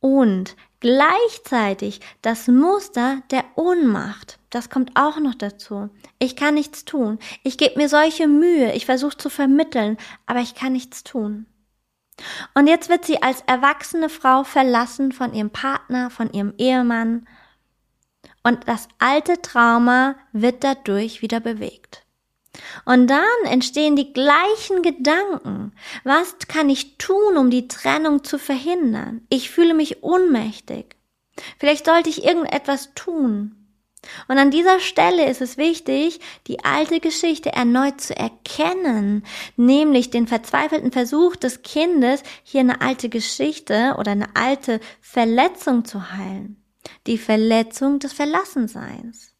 Und 0.00 0.56
gleichzeitig 0.80 2.00
das 2.22 2.48
Muster 2.48 3.22
der 3.30 3.44
Ohnmacht. 3.56 4.38
Das 4.48 4.70
kommt 4.70 4.92
auch 4.94 5.18
noch 5.18 5.34
dazu. 5.34 5.90
Ich 6.18 6.34
kann 6.34 6.54
nichts 6.54 6.86
tun. 6.86 7.18
Ich 7.42 7.58
gebe 7.58 7.76
mir 7.76 7.90
solche 7.90 8.26
Mühe. 8.26 8.72
Ich 8.72 8.86
versuche 8.86 9.18
zu 9.18 9.28
vermitteln, 9.28 9.98
aber 10.24 10.40
ich 10.40 10.54
kann 10.54 10.72
nichts 10.72 11.04
tun. 11.04 11.46
Und 12.54 12.66
jetzt 12.66 12.88
wird 12.88 13.04
sie 13.04 13.22
als 13.22 13.42
erwachsene 13.46 14.08
Frau 14.08 14.44
verlassen 14.44 15.12
von 15.12 15.34
ihrem 15.34 15.50
Partner, 15.50 16.10
von 16.10 16.32
ihrem 16.32 16.54
Ehemann. 16.58 17.26
Und 18.42 18.68
das 18.68 18.88
alte 18.98 19.40
Trauma 19.42 20.16
wird 20.32 20.62
dadurch 20.64 21.22
wieder 21.22 21.40
bewegt. 21.40 22.04
Und 22.84 23.08
dann 23.08 23.24
entstehen 23.46 23.96
die 23.96 24.12
gleichen 24.12 24.82
Gedanken. 24.82 25.72
Was 26.04 26.38
kann 26.48 26.70
ich 26.70 26.98
tun, 26.98 27.36
um 27.36 27.50
die 27.50 27.68
Trennung 27.68 28.22
zu 28.22 28.38
verhindern? 28.38 29.26
Ich 29.28 29.50
fühle 29.50 29.74
mich 29.74 30.02
ohnmächtig. 30.02 30.96
Vielleicht 31.58 31.86
sollte 31.86 32.10
ich 32.10 32.24
irgendetwas 32.24 32.94
tun. 32.94 33.63
Und 34.28 34.38
an 34.38 34.50
dieser 34.50 34.80
Stelle 34.80 35.28
ist 35.28 35.40
es 35.40 35.56
wichtig, 35.56 36.20
die 36.46 36.64
alte 36.64 37.00
Geschichte 37.00 37.52
erneut 37.52 38.00
zu 38.00 38.16
erkennen, 38.16 39.24
nämlich 39.56 40.10
den 40.10 40.26
verzweifelten 40.26 40.92
Versuch 40.92 41.36
des 41.36 41.62
Kindes, 41.62 42.22
hier 42.42 42.60
eine 42.60 42.80
alte 42.80 43.08
Geschichte 43.08 43.96
oder 43.98 44.12
eine 44.12 44.34
alte 44.34 44.80
Verletzung 45.00 45.84
zu 45.84 46.12
heilen. 46.12 46.62
Die 47.06 47.18
Verletzung 47.18 47.98
des 47.98 48.12
Verlassenseins. 48.12 49.34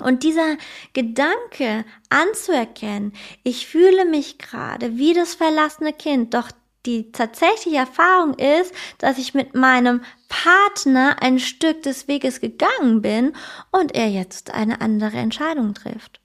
Und 0.00 0.24
dieser 0.24 0.56
Gedanke 0.92 1.84
anzuerkennen, 2.10 3.12
ich 3.44 3.68
fühle 3.68 4.04
mich 4.04 4.38
gerade 4.38 4.96
wie 4.96 5.14
das 5.14 5.34
verlassene 5.34 5.92
Kind, 5.92 6.34
doch 6.34 6.50
die 6.86 7.12
tatsächliche 7.12 7.78
Erfahrung 7.78 8.34
ist, 8.34 8.74
dass 8.98 9.18
ich 9.18 9.34
mit 9.34 9.54
meinem 9.54 10.02
Partner 10.28 11.16
ein 11.20 11.38
Stück 11.38 11.82
des 11.82 12.08
Weges 12.08 12.40
gegangen 12.40 13.02
bin 13.02 13.32
und 13.70 13.94
er 13.94 14.08
jetzt 14.08 14.52
eine 14.52 14.80
andere 14.80 15.16
Entscheidung 15.16 15.74
trifft. 15.74 16.20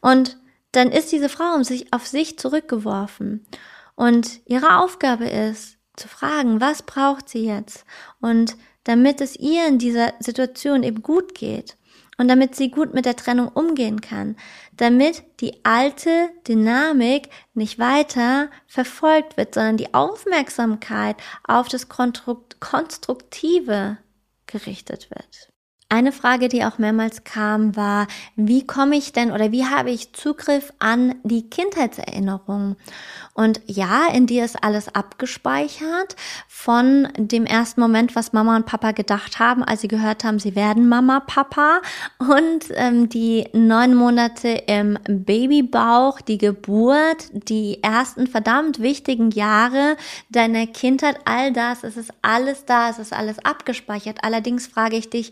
Und 0.00 0.38
dann 0.72 0.92
ist 0.92 1.12
diese 1.12 1.28
Frau 1.28 1.54
um 1.54 1.64
sich, 1.64 1.92
auf 1.92 2.06
sich 2.06 2.38
zurückgeworfen. 2.38 3.46
Und 3.94 4.40
ihre 4.46 4.78
Aufgabe 4.78 5.26
ist, 5.28 5.78
zu 5.96 6.06
fragen, 6.06 6.60
was 6.60 6.82
braucht 6.82 7.28
sie 7.28 7.44
jetzt? 7.44 7.84
Und 8.20 8.56
damit 8.84 9.20
es 9.20 9.36
ihr 9.36 9.66
in 9.66 9.78
dieser 9.78 10.14
Situation 10.20 10.82
eben 10.82 11.02
gut 11.02 11.34
geht, 11.34 11.76
und 12.18 12.28
damit 12.28 12.54
sie 12.54 12.70
gut 12.70 12.92
mit 12.92 13.06
der 13.06 13.16
Trennung 13.16 13.48
umgehen 13.48 14.02
kann, 14.02 14.36
damit 14.76 15.22
die 15.40 15.64
alte 15.64 16.30
Dynamik 16.46 17.30
nicht 17.54 17.78
weiter 17.78 18.50
verfolgt 18.66 19.36
wird, 19.36 19.54
sondern 19.54 19.78
die 19.78 19.94
Aufmerksamkeit 19.94 21.16
auf 21.44 21.68
das 21.68 21.88
Konstruktive 21.88 23.98
gerichtet 24.46 25.10
wird. 25.10 25.48
Eine 25.90 26.12
Frage, 26.12 26.48
die 26.48 26.66
auch 26.66 26.76
mehrmals 26.76 27.24
kam, 27.24 27.74
war, 27.74 28.08
wie 28.36 28.66
komme 28.66 28.96
ich 28.96 29.12
denn 29.12 29.32
oder 29.32 29.52
wie 29.52 29.64
habe 29.64 29.90
ich 29.90 30.12
Zugriff 30.12 30.70
an 30.78 31.14
die 31.22 31.48
Kindheitserinnerungen? 31.48 32.76
Und 33.32 33.62
ja, 33.66 34.08
in 34.12 34.26
dir 34.26 34.44
ist 34.44 34.62
alles 34.62 34.94
abgespeichert 34.94 36.16
von 36.46 37.08
dem 37.16 37.46
ersten 37.46 37.80
Moment, 37.80 38.16
was 38.16 38.32
Mama 38.32 38.56
und 38.56 38.66
Papa 38.66 38.90
gedacht 38.90 39.38
haben, 39.38 39.62
als 39.62 39.80
sie 39.80 39.88
gehört 39.88 40.24
haben, 40.24 40.40
sie 40.40 40.56
werden 40.56 40.88
Mama, 40.88 41.20
Papa. 41.20 41.80
Und 42.18 42.66
ähm, 42.72 43.08
die 43.08 43.46
neun 43.52 43.94
Monate 43.94 44.48
im 44.66 44.98
Babybauch, 45.08 46.20
die 46.20 46.36
Geburt, 46.36 47.28
die 47.32 47.82
ersten 47.82 48.26
verdammt 48.26 48.80
wichtigen 48.80 49.30
Jahre 49.30 49.96
deiner 50.30 50.66
Kindheit, 50.66 51.20
all 51.24 51.52
das, 51.52 51.84
es 51.84 51.96
ist 51.96 52.12
alles 52.20 52.64
da, 52.66 52.90
es 52.90 52.98
ist 52.98 53.12
alles 53.12 53.38
abgespeichert. 53.42 54.18
Allerdings 54.22 54.66
frage 54.66 54.96
ich 54.96 55.08
dich, 55.08 55.30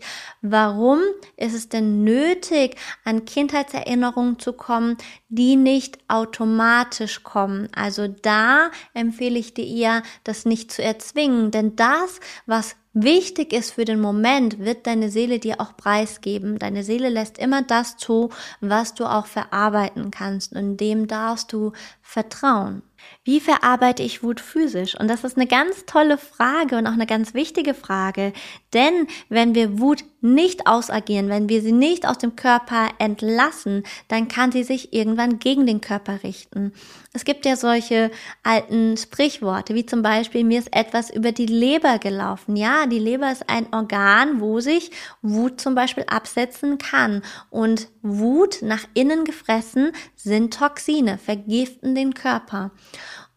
warum 0.51 0.99
ist 1.35 1.53
es 1.53 1.69
denn 1.69 2.03
nötig, 2.03 2.75
an 3.03 3.25
Kindheitserinnerungen 3.25 4.39
zu 4.39 4.53
kommen, 4.53 4.97
die 5.29 5.55
nicht 5.55 5.99
automatisch 6.07 7.23
kommen? 7.23 7.69
Also 7.75 8.07
da 8.07 8.71
empfehle 8.93 9.39
ich 9.39 9.53
dir 9.53 9.65
eher, 9.65 10.03
das 10.23 10.45
nicht 10.45 10.71
zu 10.71 10.83
erzwingen, 10.83 11.51
denn 11.51 11.75
das, 11.75 12.19
was 12.45 12.75
wichtig 12.93 13.53
ist 13.53 13.71
für 13.71 13.85
den 13.85 14.01
Moment, 14.01 14.59
wird 14.59 14.87
deine 14.87 15.09
Seele 15.09 15.39
dir 15.39 15.61
auch 15.61 15.77
preisgeben. 15.77 16.57
Deine 16.59 16.83
Seele 16.83 17.09
lässt 17.09 17.37
immer 17.37 17.61
das 17.61 17.97
zu, 17.97 18.29
was 18.59 18.93
du 18.93 19.05
auch 19.05 19.27
verarbeiten 19.27 20.11
kannst 20.11 20.53
und 20.53 20.77
dem 20.77 21.07
darfst 21.07 21.53
du 21.53 21.73
vertrauen. 22.01 22.81
Wie 23.23 23.39
verarbeite 23.39 24.03
ich 24.03 24.23
Wut 24.23 24.39
physisch? 24.39 24.99
Und 24.99 25.09
das 25.09 25.23
ist 25.23 25.37
eine 25.37 25.47
ganz 25.47 25.85
tolle 25.85 26.17
Frage 26.17 26.77
und 26.77 26.87
auch 26.87 26.93
eine 26.93 27.05
ganz 27.05 27.33
wichtige 27.33 27.73
Frage. 27.73 28.33
Denn 28.73 29.07
wenn 29.29 29.55
wir 29.55 29.79
Wut 29.79 30.03
nicht 30.21 30.67
ausagieren, 30.67 31.29
wenn 31.29 31.49
wir 31.49 31.61
sie 31.61 31.71
nicht 31.71 32.07
aus 32.07 32.17
dem 32.17 32.35
Körper 32.35 32.89
entlassen, 32.97 33.83
dann 34.07 34.27
kann 34.27 34.51
sie 34.51 34.63
sich 34.63 34.93
irgendwann 34.93 35.39
gegen 35.39 35.65
den 35.65 35.81
Körper 35.81 36.23
richten. 36.23 36.73
Es 37.13 37.23
gibt 37.25 37.45
ja 37.45 37.55
solche 37.55 38.11
alten 38.43 38.97
Sprichworte, 38.97 39.75
wie 39.75 39.85
zum 39.85 40.01
Beispiel, 40.01 40.43
mir 40.43 40.59
ist 40.59 40.75
etwas 40.75 41.09
über 41.09 41.31
die 41.31 41.45
Leber 41.45 41.99
gelaufen. 41.99 42.55
Ja, 42.55 42.87
die 42.87 42.99
Leber 42.99 43.31
ist 43.31 43.49
ein 43.49 43.73
Organ, 43.73 44.39
wo 44.39 44.59
sich 44.59 44.91
Wut 45.21 45.61
zum 45.61 45.75
Beispiel 45.75 46.05
absetzen 46.07 46.77
kann. 46.77 47.21
Und 47.49 47.89
Wut 48.01 48.59
nach 48.61 48.85
innen 48.93 49.23
gefressen 49.23 49.91
sind 50.15 50.53
Toxine, 50.53 51.17
vergiften 51.17 51.95
den 51.95 52.13
Körper 52.13 52.71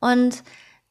und 0.00 0.42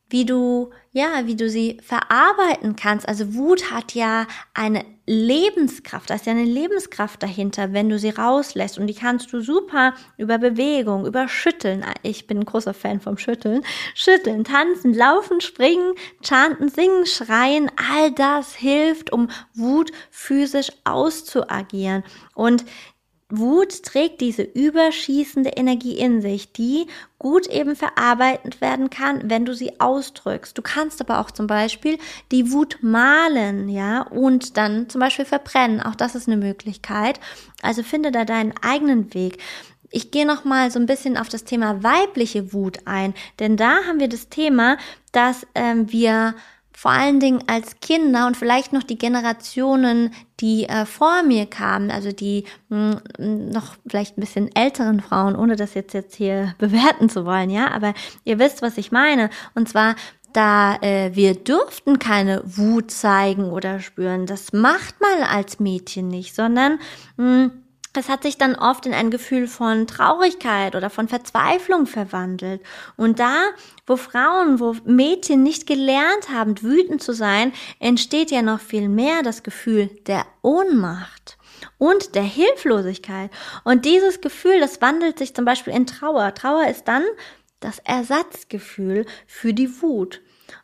wie 0.10 0.26
du, 0.26 0.72
ja, 0.92 1.26
wie 1.26 1.36
du 1.36 1.50
sie 1.50 1.78
verarbeiten 1.84 2.76
kannst. 2.76 3.08
Also 3.08 3.36
Wut 3.36 3.72
hat 3.72 3.94
ja 3.94 4.26
eine 4.56 4.84
Lebenskraft, 5.06 6.10
da 6.10 6.16
ist 6.16 6.26
ja 6.26 6.32
eine 6.32 6.46
Lebenskraft 6.46 7.22
dahinter, 7.22 7.74
wenn 7.74 7.90
du 7.90 8.00
sie 8.00 8.10
rauslässt. 8.10 8.80
Und 8.80 8.88
die 8.88 8.96
kannst 8.96 9.32
du 9.32 9.42
super 9.42 9.94
über 10.18 10.40
Bewegung, 10.40 11.06
über 11.06 11.28
Schütteln. 11.28 11.86
Ich 12.02 12.26
bin 12.26 12.40
ein 12.40 12.46
großer 12.46 12.74
Fan 12.74 13.02
vom 13.02 13.20
Schütteln. 13.20 13.64
Schütteln, 13.94 14.44
tanzen, 14.44 14.96
laufen, 14.96 15.42
springen, 15.42 15.94
chanten, 16.24 16.70
singen, 16.70 17.06
schreien. 17.06 17.72
All 17.92 18.12
das 18.12 18.56
hilft, 18.56 19.12
um 19.12 19.30
Wut 19.54 19.92
physisch 20.10 20.72
auszuagieren. 20.86 22.04
Und 22.34 22.66
Wut 23.32 23.84
trägt 23.84 24.22
diese 24.22 24.42
überschießende 24.42 25.52
Energie 25.52 25.98
in 25.98 26.22
sich, 26.22 26.52
die 26.52 26.88
gut 27.20 27.46
eben 27.48 27.76
verarbeitet 27.76 28.60
werden 28.60 28.90
kann, 28.90 29.30
wenn 29.30 29.46
du 29.46 29.54
sie 29.54 29.80
ausdrückst. 29.80 30.58
Du 30.58 30.64
kannst 30.64 31.00
aber 31.00 31.20
auch 31.20 31.30
zum 31.30 31.46
Beispiel 31.46 32.00
die 32.32 32.52
Wut 32.52 32.80
malen, 32.82 33.70
ja, 33.70 34.02
und 34.02 34.58
dann 34.58 34.90
zum 34.90 35.00
Beispiel 35.00 35.26
verbrennen. 35.26 35.80
Auch 35.80 35.96
das 35.96 36.16
ist 36.16 36.28
eine 36.28 36.38
Möglichkeit. 36.38 37.20
Also 37.62 37.84
finde 37.84 38.12
da 38.12 38.26
deinen 38.26 38.54
eigenen 38.64 39.14
Weg. 39.14 39.38
Ich 39.92 40.10
gehe 40.10 40.26
noch 40.26 40.44
mal 40.44 40.72
so 40.72 40.80
ein 40.80 40.86
bisschen 40.88 41.18
auf 41.18 41.30
das 41.30 41.44
Thema 41.44 41.84
weibliche 41.84 42.52
Wut 42.54 42.80
ein, 42.86 43.14
denn 43.40 43.58
da 43.58 43.84
haben 43.88 44.00
wir 44.00 44.10
das 44.10 44.30
Thema, 44.30 44.78
dass 45.12 45.46
ähm, 45.56 45.92
wir 45.92 46.36
vor 46.80 46.92
allen 46.92 47.20
Dingen 47.20 47.44
als 47.46 47.82
Kinder 47.82 48.26
und 48.26 48.38
vielleicht 48.38 48.72
noch 48.72 48.84
die 48.84 48.98
Generationen, 48.98 50.14
die 50.40 50.64
äh, 50.64 50.86
vor 50.86 51.24
mir 51.24 51.46
kamen, 51.46 51.92
also 51.92 52.14
die 52.14 52.46
mh, 52.70 53.02
hm, 53.18 53.50
noch 53.50 53.76
vielleicht 53.86 54.18
ein 54.18 54.22
bisschen 54.22 54.56
älteren 54.56 55.02
Frauen, 55.02 55.36
ohne 55.36 55.58
das 55.58 55.74
jetzt 55.74 55.94
jetzt 55.94 56.16
hier 56.16 56.56
bewerten 56.58 57.10
zu 57.10 57.26
wollen, 57.26 57.50
ja, 57.50 57.70
aber 57.72 57.94
ihr 58.24 58.40
wisst, 58.40 58.62
was 58.62 58.78
ich 58.78 58.94
meine. 58.94 59.30
Und 59.56 59.68
zwar 59.68 59.96
da 60.32 60.78
äh, 60.78 61.14
wir 61.16 61.34
dürften 61.34 62.00
keine 62.00 62.44
Wut 62.46 62.92
zeigen 62.92 63.52
oder 63.52 63.82
spüren. 63.82 64.26
Das 64.26 64.54
macht 64.54 64.96
man 65.02 65.28
als 65.28 65.60
Mädchen 65.60 66.08
nicht, 66.08 66.34
sondern 66.34 66.80
mh, 67.18 67.26
hm, 67.26 67.52
es 67.94 68.08
hat 68.08 68.24
sich 68.24 68.38
dann 68.38 68.56
oft 68.56 68.86
in 68.86 68.94
ein 68.94 69.10
Gefühl 69.10 69.48
von 69.48 69.88
Traurigkeit 69.88 70.76
oder 70.76 70.90
von 70.90 71.08
Verzweiflung 71.08 71.88
verwandelt. 71.88 72.62
Und 72.98 73.20
da, 73.20 73.36
wo 73.88 73.98
Frauen, 73.98 74.60
wo 74.60 74.76
Mädchen 74.86 75.42
nicht 75.42 75.66
gelernt 75.66 76.30
haben, 76.32 76.62
wütend 76.62 77.02
zu 77.02 77.14
sein, 77.14 77.52
entsteht 77.80 78.30
ja 78.32 78.42
noch 78.42 78.60
viel 78.60 78.90
mehr 78.90 79.24
das 79.24 79.44
Gefühl 79.44 79.88
der 80.08 80.26
Ohnmacht. 80.42 81.38
und 81.78 82.16
der 82.16 82.24
Hilflosigkeit. 82.24 83.32
Und 83.66 83.84
dieses 83.84 84.22
Gefühl, 84.22 84.62
das 84.62 84.82
wandelt 84.82 85.20
sich 85.20 85.34
zum 85.34 85.44
Beispiel 85.44 85.74
in 85.74 85.86
Trauer. 85.86 86.34
Trauer 86.34 86.68
ist 86.68 86.88
dann 86.88 87.04
das 87.60 87.80
Ersatzgefühl 87.80 89.06
für 89.28 89.54
die 89.54 89.82
Wut. 89.82 90.22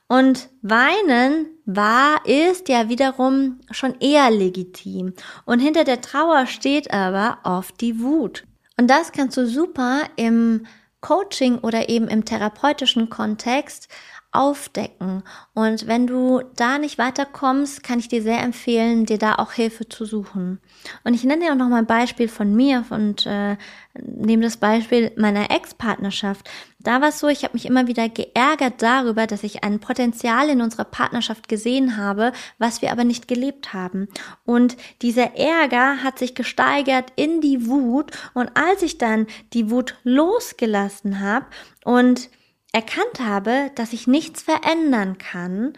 Und 0.08 0.50
weinen 0.62 1.48
war, 1.66 2.26
ist 2.26 2.70
ja 2.70 2.90
wiederum 2.90 3.60
schon 3.72 4.00
eher 4.00 4.30
legitim. 4.30 5.14
Und 5.46 5.60
hinter 5.60 5.84
der 5.84 6.02
Trauer 6.02 6.46
steht 6.46 6.94
aber 6.94 7.40
oft 7.44 7.82
die 7.82 8.00
Wut. 8.00 8.44
Und 8.78 8.88
das 8.90 9.12
kannst 9.12 9.36
du 9.38 9.48
super 9.48 10.02
im 10.16 10.68
Coaching 11.02 11.60
oder 11.60 11.90
eben 11.90 12.08
im 12.08 12.26
therapeutischen 12.26 13.10
Kontext 13.10 13.90
aufdecken. 14.36 15.24
Und 15.54 15.88
wenn 15.88 16.08
du 16.08 16.42
da 16.56 16.78
nicht 16.78 16.98
weiterkommst, 16.98 17.84
kann 17.84 18.00
ich 18.00 18.08
dir 18.08 18.22
sehr 18.22 18.42
empfehlen, 18.42 19.06
dir 19.06 19.18
da 19.18 19.36
auch 19.36 19.54
Hilfe 19.54 19.88
zu 19.88 20.06
suchen. 20.06 20.60
Und 21.04 21.14
ich 21.14 21.24
nenne 21.24 21.46
dir 21.46 21.52
auch 21.52 21.58
noch 21.58 21.70
mal 21.70 21.80
ein 21.80 21.86
Beispiel 21.86 22.28
von 22.28 22.56
mir 22.56 22.86
und 22.90 23.26
äh, 23.26 23.58
nehme 23.94 24.44
das 24.44 24.58
Beispiel 24.58 25.12
meiner 25.16 25.52
Ex-Partnerschaft. 25.52 26.50
Da 26.80 27.02
war 27.02 27.10
es 27.10 27.20
so, 27.20 27.28
ich 27.28 27.44
habe 27.44 27.54
mich 27.54 27.66
immer 27.66 27.88
wieder 27.88 28.10
geärgert 28.10 28.82
darüber, 28.82 29.26
dass 29.26 29.44
ich 29.44 29.64
ein 29.64 29.80
Potenzial 29.80 30.50
in 30.50 30.62
unserer 30.62 30.84
Partnerschaft 30.84 31.48
gesehen 31.48 31.98
habe, 31.98 32.32
was 32.60 32.84
wir 32.84 32.92
aber 32.92 33.04
nicht 33.04 33.28
gelebt 33.28 33.74
haben. 33.74 34.08
Und 34.46 34.78
dieser 35.02 35.36
Ärger 35.36 36.04
hat 36.04 36.20
sich 36.20 36.36
gesteigert 36.36 37.12
in 37.16 37.42
die 37.42 37.68
Wut. 37.68 38.12
Und 38.36 38.52
als 38.56 38.84
ich 38.84 39.00
dann 39.00 39.26
die 39.54 39.72
Wut 39.72 39.96
losgelassen 40.04 41.22
habe 41.22 41.48
und 41.84 42.30
erkannt 42.76 43.22
habe, 43.22 43.72
dass 43.76 43.94
ich 43.94 44.06
nichts 44.06 44.42
verändern 44.42 45.18
kann, 45.18 45.72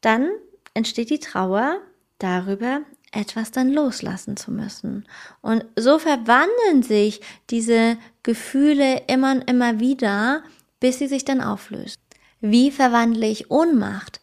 dann 0.00 0.28
entsteht 0.74 1.08
die 1.08 1.20
Trauer 1.20 1.80
darüber, 2.18 2.80
etwas 3.12 3.52
dann 3.52 3.72
loslassen 3.72 4.36
zu 4.36 4.50
müssen. 4.50 5.06
Und 5.40 5.64
so 5.76 6.00
verwandeln 6.00 6.82
sich 6.82 7.20
diese 7.48 7.96
Gefühle 8.24 9.04
immer 9.06 9.36
und 9.36 9.48
immer 9.48 9.78
wieder, 9.78 10.42
bis 10.80 10.98
sie 10.98 11.06
sich 11.06 11.24
dann 11.24 11.40
auflösen. 11.40 12.02
Wie 12.40 12.72
verwandle 12.72 13.28
ich 13.28 13.52
Ohnmacht? 13.52 14.20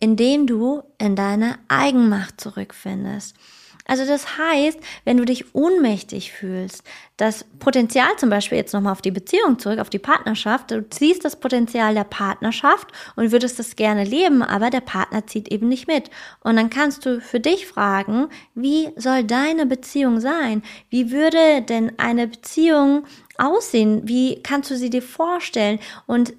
Indem 0.00 0.46
du 0.46 0.82
in 0.96 1.14
deine 1.14 1.58
Eigenmacht 1.68 2.40
zurückfindest. 2.40 3.36
Also 3.88 4.04
das 4.04 4.36
heißt, 4.36 4.78
wenn 5.06 5.16
du 5.16 5.24
dich 5.24 5.54
ohnmächtig 5.54 6.30
fühlst, 6.30 6.84
das 7.16 7.44
Potenzial 7.58 8.10
zum 8.18 8.28
Beispiel 8.28 8.58
jetzt 8.58 8.74
nochmal 8.74 8.92
auf 8.92 9.00
die 9.00 9.10
Beziehung 9.10 9.58
zurück, 9.58 9.78
auf 9.78 9.88
die 9.88 9.98
Partnerschaft, 9.98 10.70
du 10.70 10.86
ziehst 10.90 11.24
das 11.24 11.40
Potenzial 11.40 11.94
der 11.94 12.04
Partnerschaft 12.04 12.88
und 13.16 13.32
würdest 13.32 13.58
das 13.58 13.76
gerne 13.76 14.04
leben, 14.04 14.42
aber 14.42 14.68
der 14.68 14.82
Partner 14.82 15.26
zieht 15.26 15.48
eben 15.48 15.68
nicht 15.68 15.88
mit. 15.88 16.10
Und 16.40 16.56
dann 16.56 16.68
kannst 16.68 17.06
du 17.06 17.22
für 17.22 17.40
dich 17.40 17.66
fragen, 17.66 18.28
wie 18.54 18.90
soll 18.96 19.24
deine 19.24 19.64
Beziehung 19.64 20.20
sein? 20.20 20.62
Wie 20.90 21.10
würde 21.10 21.62
denn 21.62 21.98
eine 21.98 22.28
Beziehung 22.28 23.06
aussehen? 23.38 24.02
Wie 24.06 24.42
kannst 24.42 24.70
du 24.70 24.76
sie 24.76 24.90
dir 24.90 25.02
vorstellen? 25.02 25.78
Und 26.06 26.34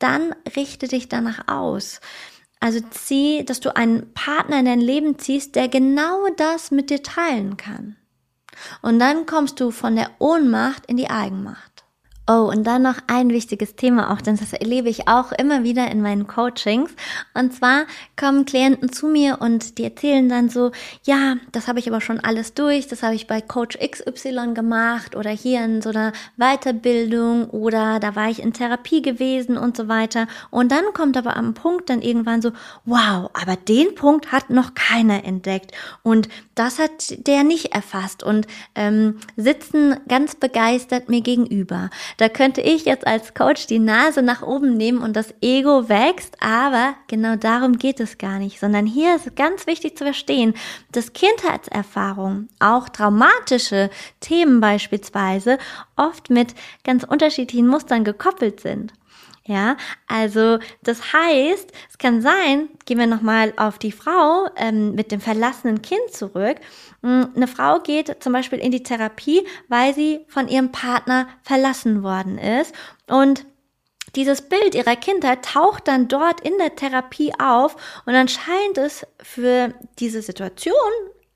dann 0.00 0.34
richte 0.56 0.88
dich 0.88 1.08
danach 1.08 1.46
aus. 1.46 2.00
Also 2.60 2.80
zieh, 2.90 3.44
dass 3.44 3.60
du 3.60 3.74
einen 3.76 4.12
Partner 4.14 4.58
in 4.58 4.64
dein 4.64 4.80
Leben 4.80 5.18
ziehst, 5.18 5.54
der 5.54 5.68
genau 5.68 6.26
das 6.36 6.70
mit 6.70 6.90
dir 6.90 7.02
teilen 7.02 7.56
kann. 7.56 7.96
Und 8.82 8.98
dann 8.98 9.26
kommst 9.26 9.60
du 9.60 9.70
von 9.70 9.94
der 9.94 10.10
Ohnmacht 10.18 10.86
in 10.86 10.96
die 10.96 11.10
Eigenmacht. 11.10 11.67
Oh, 12.30 12.50
und 12.52 12.64
dann 12.64 12.82
noch 12.82 12.96
ein 13.06 13.30
wichtiges 13.30 13.74
Thema 13.74 14.12
auch, 14.12 14.20
denn 14.20 14.36
das 14.36 14.52
erlebe 14.52 14.90
ich 14.90 15.08
auch 15.08 15.32
immer 15.32 15.62
wieder 15.64 15.90
in 15.90 16.02
meinen 16.02 16.26
Coachings. 16.26 16.90
Und 17.32 17.54
zwar 17.54 17.86
kommen 18.20 18.44
Klienten 18.44 18.92
zu 18.92 19.06
mir 19.06 19.38
und 19.40 19.78
die 19.78 19.84
erzählen 19.84 20.28
dann 20.28 20.50
so, 20.50 20.70
ja, 21.04 21.36
das 21.52 21.68
habe 21.68 21.78
ich 21.78 21.88
aber 21.88 22.02
schon 22.02 22.20
alles 22.20 22.52
durch, 22.52 22.86
das 22.86 23.02
habe 23.02 23.14
ich 23.14 23.28
bei 23.28 23.40
Coach 23.40 23.78
XY 23.78 24.52
gemacht 24.52 25.16
oder 25.16 25.30
hier 25.30 25.64
in 25.64 25.80
so 25.80 25.88
einer 25.88 26.12
Weiterbildung 26.36 27.48
oder 27.48 27.98
da 27.98 28.14
war 28.14 28.28
ich 28.28 28.42
in 28.42 28.52
Therapie 28.52 29.00
gewesen 29.00 29.56
und 29.56 29.74
so 29.74 29.88
weiter. 29.88 30.26
Und 30.50 30.70
dann 30.70 30.84
kommt 30.92 31.16
aber 31.16 31.34
am 31.34 31.54
Punkt 31.54 31.88
dann 31.88 32.02
irgendwann 32.02 32.42
so, 32.42 32.50
wow, 32.84 33.30
aber 33.32 33.56
den 33.56 33.94
Punkt 33.94 34.32
hat 34.32 34.50
noch 34.50 34.74
keiner 34.74 35.24
entdeckt 35.24 35.72
und 36.02 36.28
das 36.54 36.78
hat 36.78 37.26
der 37.26 37.42
nicht 37.42 37.72
erfasst 37.72 38.22
und 38.22 38.46
ähm, 38.74 39.16
sitzen 39.36 39.96
ganz 40.08 40.34
begeistert 40.34 41.08
mir 41.08 41.22
gegenüber. 41.22 41.88
Da 42.18 42.28
könnte 42.28 42.60
ich 42.60 42.84
jetzt 42.84 43.06
als 43.06 43.32
Coach 43.32 43.68
die 43.68 43.78
Nase 43.78 44.22
nach 44.22 44.42
oben 44.42 44.76
nehmen 44.76 45.02
und 45.02 45.14
das 45.14 45.32
Ego 45.40 45.88
wächst, 45.88 46.36
aber 46.40 46.94
genau 47.06 47.36
darum 47.36 47.78
geht 47.78 48.00
es 48.00 48.18
gar 48.18 48.40
nicht, 48.40 48.58
sondern 48.58 48.86
hier 48.86 49.14
ist 49.14 49.36
ganz 49.36 49.68
wichtig 49.68 49.96
zu 49.96 50.02
verstehen, 50.02 50.54
dass 50.90 51.12
Kindheitserfahrungen, 51.12 52.48
auch 52.58 52.88
traumatische 52.88 53.88
Themen 54.18 54.60
beispielsweise, 54.60 55.58
oft 55.96 56.28
mit 56.28 56.54
ganz 56.82 57.04
unterschiedlichen 57.04 57.68
Mustern 57.68 58.02
gekoppelt 58.02 58.60
sind. 58.60 58.92
Ja, 59.48 59.78
also 60.06 60.58
das 60.82 61.14
heißt, 61.14 61.72
es 61.88 61.96
kann 61.96 62.20
sein, 62.20 62.68
gehen 62.84 62.98
wir 62.98 63.06
nochmal 63.06 63.54
auf 63.56 63.78
die 63.78 63.92
Frau 63.92 64.46
ähm, 64.56 64.94
mit 64.94 65.10
dem 65.10 65.22
verlassenen 65.22 65.80
Kind 65.80 66.12
zurück. 66.12 66.58
Hm, 67.02 67.30
eine 67.34 67.48
Frau 67.48 67.80
geht 67.80 68.22
zum 68.22 68.34
Beispiel 68.34 68.58
in 68.58 68.72
die 68.72 68.82
Therapie, 68.82 69.46
weil 69.68 69.94
sie 69.94 70.20
von 70.28 70.48
ihrem 70.48 70.70
Partner 70.70 71.28
verlassen 71.42 72.02
worden 72.02 72.36
ist 72.36 72.74
und 73.06 73.46
dieses 74.16 74.42
Bild 74.42 74.74
ihrer 74.74 74.96
Kindheit 74.96 75.46
taucht 75.46 75.88
dann 75.88 76.08
dort 76.08 76.42
in 76.42 76.58
der 76.58 76.76
Therapie 76.76 77.32
auf 77.38 77.74
und 78.04 78.12
dann 78.12 78.28
scheint 78.28 78.76
es 78.76 79.06
für 79.22 79.72
diese 79.98 80.20
Situation 80.20 80.74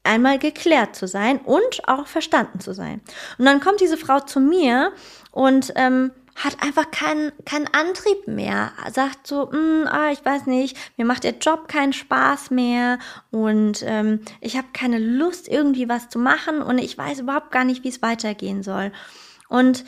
einmal 0.04 0.38
geklärt 0.38 0.96
zu 0.96 1.06
sein 1.06 1.38
und 1.38 1.88
auch 1.88 2.06
verstanden 2.06 2.60
zu 2.60 2.74
sein. 2.74 3.00
Und 3.38 3.46
dann 3.46 3.60
kommt 3.60 3.80
diese 3.80 3.96
Frau 3.96 4.20
zu 4.20 4.38
mir 4.38 4.92
und 5.30 5.72
ähm, 5.76 6.12
hat 6.44 6.62
einfach 6.62 6.90
keinen 6.90 7.32
keinen 7.44 7.68
Antrieb 7.68 8.26
mehr. 8.26 8.72
Sagt 8.92 9.26
so, 9.26 9.46
mm, 9.46 9.86
ah, 9.86 10.10
ich 10.10 10.24
weiß 10.24 10.46
nicht, 10.46 10.76
mir 10.96 11.04
macht 11.04 11.24
der 11.24 11.38
Job 11.38 11.68
keinen 11.68 11.92
Spaß 11.92 12.50
mehr 12.50 12.98
und 13.30 13.82
ähm, 13.86 14.20
ich 14.40 14.56
habe 14.56 14.68
keine 14.72 14.98
Lust, 14.98 15.48
irgendwie 15.48 15.88
was 15.88 16.08
zu 16.08 16.18
machen 16.18 16.62
und 16.62 16.78
ich 16.78 16.98
weiß 16.98 17.20
überhaupt 17.20 17.50
gar 17.52 17.64
nicht, 17.64 17.84
wie 17.84 17.88
es 17.88 18.02
weitergehen 18.02 18.62
soll. 18.62 18.92
Und 19.48 19.84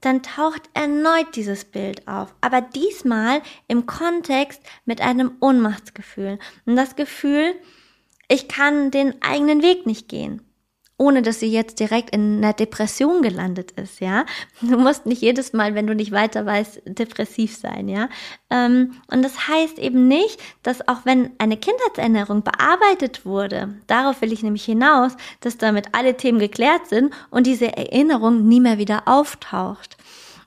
dann 0.00 0.22
taucht 0.22 0.68
erneut 0.74 1.34
dieses 1.34 1.64
Bild 1.64 2.06
auf, 2.06 2.34
aber 2.40 2.60
diesmal 2.60 3.42
im 3.68 3.86
Kontext 3.86 4.62
mit 4.84 5.00
einem 5.00 5.32
Ohnmachtsgefühl. 5.40 6.38
Und 6.66 6.76
das 6.76 6.94
Gefühl, 6.94 7.54
ich 8.28 8.48
kann 8.48 8.90
den 8.90 9.22
eigenen 9.22 9.62
Weg 9.62 9.86
nicht 9.86 10.08
gehen 10.08 10.42
ohne 10.96 11.22
dass 11.22 11.40
sie 11.40 11.50
jetzt 11.50 11.80
direkt 11.80 12.10
in 12.10 12.38
einer 12.38 12.52
Depression 12.52 13.22
gelandet 13.22 13.72
ist, 13.72 14.00
ja. 14.00 14.24
Du 14.60 14.78
musst 14.78 15.06
nicht 15.06 15.22
jedes 15.22 15.52
Mal, 15.52 15.74
wenn 15.74 15.86
du 15.86 15.94
nicht 15.94 16.12
weiter 16.12 16.46
weißt, 16.46 16.82
depressiv 16.86 17.56
sein, 17.56 17.88
ja. 17.88 18.08
Ähm, 18.50 18.94
und 19.10 19.22
das 19.22 19.48
heißt 19.48 19.78
eben 19.78 20.06
nicht, 20.06 20.40
dass 20.62 20.86
auch 20.86 21.04
wenn 21.04 21.32
eine 21.38 21.56
Kindheitserinnerung 21.56 22.42
bearbeitet 22.42 23.26
wurde, 23.26 23.74
darauf 23.86 24.20
will 24.20 24.32
ich 24.32 24.42
nämlich 24.42 24.64
hinaus, 24.64 25.16
dass 25.40 25.58
damit 25.58 25.88
alle 25.92 26.16
Themen 26.16 26.38
geklärt 26.38 26.86
sind 26.86 27.12
und 27.30 27.46
diese 27.46 27.76
Erinnerung 27.76 28.46
nie 28.46 28.60
mehr 28.60 28.78
wieder 28.78 29.02
auftaucht. 29.06 29.96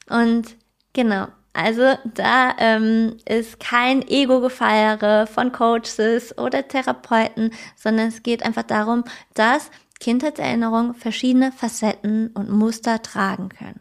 Und 0.09 0.55
genau, 0.93 1.27
also 1.57 1.95
da 2.13 2.53
ähm, 2.59 3.17
ist 3.25 3.59
kein 3.59 4.07
Ego-Gefeiere 4.07 5.25
von 5.25 5.51
Coaches 5.51 6.37
oder 6.37 6.67
Therapeuten, 6.67 7.51
sondern 7.75 8.09
es 8.09 8.21
geht 8.21 8.45
einfach 8.45 8.61
darum, 8.61 9.03
dass 9.33 9.71
Kindheitserinnerungen 9.99 10.93
verschiedene 10.93 11.51
Facetten 11.51 12.27
und 12.29 12.49
Muster 12.49 13.01
tragen 13.01 13.49
können. 13.49 13.79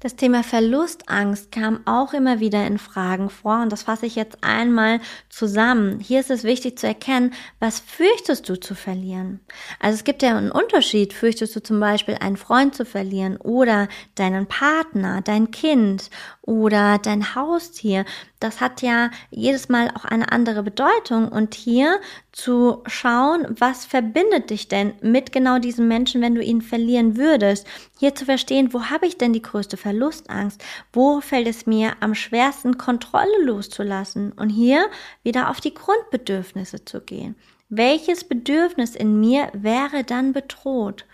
Das 0.00 0.14
Thema 0.14 0.44
Verlustangst 0.44 1.50
kam 1.50 1.80
auch 1.84 2.12
immer 2.12 2.38
wieder 2.38 2.64
in 2.64 2.78
Fragen 2.78 3.30
vor 3.30 3.62
und 3.62 3.72
das 3.72 3.82
fasse 3.82 4.06
ich 4.06 4.14
jetzt 4.14 4.38
einmal 4.42 5.00
zusammen. 5.28 5.98
Hier 5.98 6.20
ist 6.20 6.30
es 6.30 6.44
wichtig 6.44 6.78
zu 6.78 6.86
erkennen, 6.86 7.34
was 7.58 7.80
fürchtest 7.80 8.48
du 8.48 8.60
zu 8.60 8.76
verlieren? 8.76 9.40
Also 9.80 9.96
es 9.96 10.04
gibt 10.04 10.22
ja 10.22 10.36
einen 10.38 10.52
Unterschied. 10.52 11.12
Fürchtest 11.12 11.56
du 11.56 11.62
zum 11.64 11.80
Beispiel 11.80 12.14
einen 12.14 12.36
Freund 12.36 12.76
zu 12.76 12.84
verlieren 12.84 13.38
oder 13.38 13.88
deinen 14.14 14.46
Partner, 14.46 15.20
dein 15.20 15.50
Kind 15.50 16.10
oder 16.42 16.98
dein 16.98 17.34
Haustier? 17.34 18.04
Das 18.40 18.60
hat 18.60 18.82
ja 18.82 19.10
jedes 19.30 19.68
Mal 19.68 19.90
auch 19.94 20.04
eine 20.04 20.30
andere 20.30 20.62
Bedeutung 20.62 21.28
und 21.28 21.54
hier 21.54 22.00
zu 22.30 22.82
schauen, 22.86 23.46
was 23.48 23.84
verbindet 23.84 24.50
dich 24.50 24.68
denn 24.68 24.94
mit 25.02 25.32
genau 25.32 25.58
diesem 25.58 25.88
Menschen, 25.88 26.22
wenn 26.22 26.36
du 26.36 26.42
ihn 26.42 26.62
verlieren 26.62 27.16
würdest? 27.16 27.66
Hier 27.98 28.14
zu 28.14 28.24
verstehen, 28.24 28.72
wo 28.72 28.84
habe 28.84 29.06
ich 29.06 29.18
denn 29.18 29.32
die 29.32 29.42
größte 29.42 29.76
Verlustangst? 29.76 30.62
Wo 30.92 31.20
fällt 31.20 31.48
es 31.48 31.66
mir 31.66 31.96
am 32.00 32.14
schwersten, 32.14 32.78
Kontrolle 32.78 33.42
loszulassen? 33.42 34.32
Und 34.32 34.50
hier 34.50 34.88
wieder 35.24 35.50
auf 35.50 35.60
die 35.60 35.74
Grundbedürfnisse 35.74 36.84
zu 36.84 37.00
gehen. 37.00 37.34
Welches 37.68 38.24
Bedürfnis 38.24 38.94
in 38.94 39.18
mir 39.18 39.50
wäre 39.52 40.04
dann 40.04 40.32
bedroht? 40.32 41.06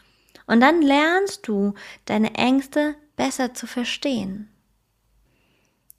Und 0.46 0.60
dann 0.60 0.82
lernst 0.82 1.48
du 1.48 1.72
deine 2.04 2.34
Ängste 2.34 2.96
besser 3.16 3.54
zu 3.54 3.66
verstehen. 3.66 4.53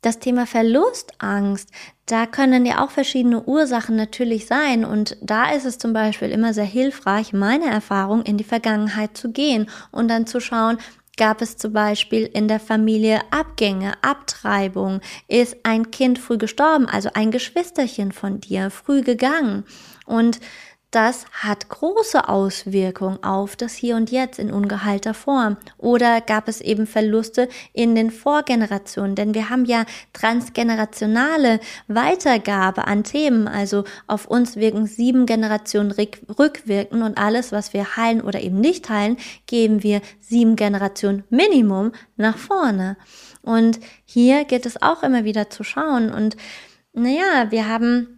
Das 0.05 0.19
Thema 0.19 0.45
Verlustangst, 0.45 1.71
da 2.05 2.27
können 2.27 2.63
ja 2.67 2.85
auch 2.85 2.91
verschiedene 2.91 3.41
Ursachen 3.41 3.95
natürlich 3.95 4.45
sein. 4.45 4.85
Und 4.85 5.17
da 5.19 5.49
ist 5.49 5.65
es 5.65 5.79
zum 5.79 5.93
Beispiel 5.93 6.29
immer 6.29 6.53
sehr 6.53 6.63
hilfreich, 6.63 7.33
meine 7.33 7.65
Erfahrung 7.65 8.21
in 8.21 8.37
die 8.37 8.43
Vergangenheit 8.43 9.17
zu 9.17 9.31
gehen 9.31 9.67
und 9.91 10.07
dann 10.07 10.27
zu 10.27 10.39
schauen, 10.39 10.77
Gab 11.17 11.41
es 11.41 11.55
zum 11.55 11.71
Beispiel 11.71 12.25
in 12.25 12.49
der 12.49 12.59
Familie 12.59 13.21
Abgänge, 13.31 13.93
Abtreibung? 14.01 14.99
Ist 15.29 15.55
ein 15.63 15.89
Kind 15.89 16.19
früh 16.19 16.37
gestorben, 16.37 16.87
also 16.87 17.09
ein 17.13 17.31
Geschwisterchen 17.31 18.11
von 18.11 18.41
dir 18.41 18.69
früh 18.69 19.01
gegangen? 19.01 19.63
Und 20.05 20.41
das 20.95 21.25
hat 21.33 21.67
große 21.67 22.29
Auswirkungen 22.29 23.21
auf 23.21 23.57
das 23.57 23.73
Hier 23.73 23.97
und 23.97 24.11
Jetzt 24.11 24.39
in 24.39 24.49
ungeheilter 24.49 25.13
Form. 25.13 25.57
Oder 25.77 26.21
gab 26.21 26.47
es 26.47 26.61
eben 26.61 26.87
Verluste 26.87 27.49
in 27.73 27.95
den 27.95 28.11
Vorgenerationen? 28.11 29.13
Denn 29.13 29.33
wir 29.33 29.49
haben 29.49 29.65
ja 29.65 29.85
transgenerationale 30.13 31.59
Weitergabe 31.89 32.87
an 32.87 33.03
Themen. 33.03 33.49
Also 33.49 33.83
auf 34.07 34.25
uns 34.25 34.55
wirken 34.55 34.87
sieben 34.87 35.25
Generationen 35.25 35.91
rückwirken 35.91 37.01
und 37.01 37.17
alles, 37.17 37.51
was 37.51 37.73
wir 37.73 37.97
heilen 37.97 38.21
oder 38.21 38.39
eben 38.39 38.61
nicht 38.61 38.89
heilen, 38.89 39.17
geben 39.47 39.83
wir 39.83 39.99
sieben 40.21 40.55
Generationen 40.55 41.25
Minimum 41.29 41.91
nach 42.15 42.37
vorne. 42.37 42.95
Und 43.41 43.81
hier 44.05 44.45
geht 44.45 44.65
es 44.65 44.81
auch 44.81 45.03
immer 45.03 45.25
wieder 45.25 45.49
zu 45.49 45.65
schauen. 45.65 46.09
Und 46.09 46.37
naja, 46.93 47.51
wir 47.51 47.67
haben 47.67 48.14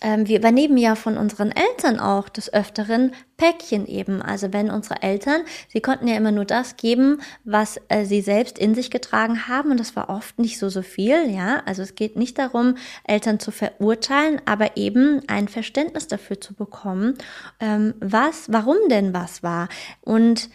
ähm, 0.00 0.28
wir 0.28 0.38
übernehmen 0.38 0.76
ja 0.76 0.94
von 0.94 1.16
unseren 1.16 1.50
Eltern 1.50 1.98
auch 1.98 2.28
des 2.28 2.52
Öfteren 2.52 3.12
Päckchen 3.36 3.86
eben. 3.86 4.20
Also 4.22 4.52
wenn 4.52 4.70
unsere 4.70 5.02
Eltern, 5.02 5.42
sie 5.68 5.80
konnten 5.80 6.08
ja 6.08 6.16
immer 6.16 6.32
nur 6.32 6.44
das 6.44 6.76
geben, 6.76 7.20
was 7.44 7.80
äh, 7.88 8.04
sie 8.04 8.20
selbst 8.20 8.58
in 8.58 8.74
sich 8.74 8.90
getragen 8.90 9.48
haben 9.48 9.70
und 9.70 9.80
das 9.80 9.96
war 9.96 10.10
oft 10.10 10.38
nicht 10.38 10.58
so 10.58 10.68
so 10.68 10.82
viel, 10.82 11.30
ja. 11.30 11.62
Also 11.66 11.82
es 11.82 11.94
geht 11.94 12.16
nicht 12.16 12.38
darum, 12.38 12.76
Eltern 13.04 13.40
zu 13.40 13.50
verurteilen, 13.50 14.40
aber 14.44 14.76
eben 14.76 15.22
ein 15.28 15.48
Verständnis 15.48 16.08
dafür 16.08 16.40
zu 16.40 16.54
bekommen, 16.54 17.14
ähm, 17.60 17.94
was, 18.00 18.52
warum 18.52 18.76
denn 18.88 19.14
was 19.14 19.42
war 19.42 19.68
und 20.00 20.48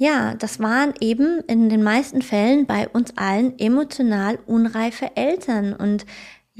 ja, 0.00 0.34
das 0.34 0.60
waren 0.60 0.94
eben 1.00 1.40
in 1.46 1.68
den 1.68 1.82
meisten 1.82 2.22
Fällen 2.22 2.64
bei 2.64 2.88
uns 2.88 3.18
allen 3.18 3.58
emotional 3.58 4.38
unreife 4.46 5.14
Eltern 5.14 5.74
und 5.74 6.06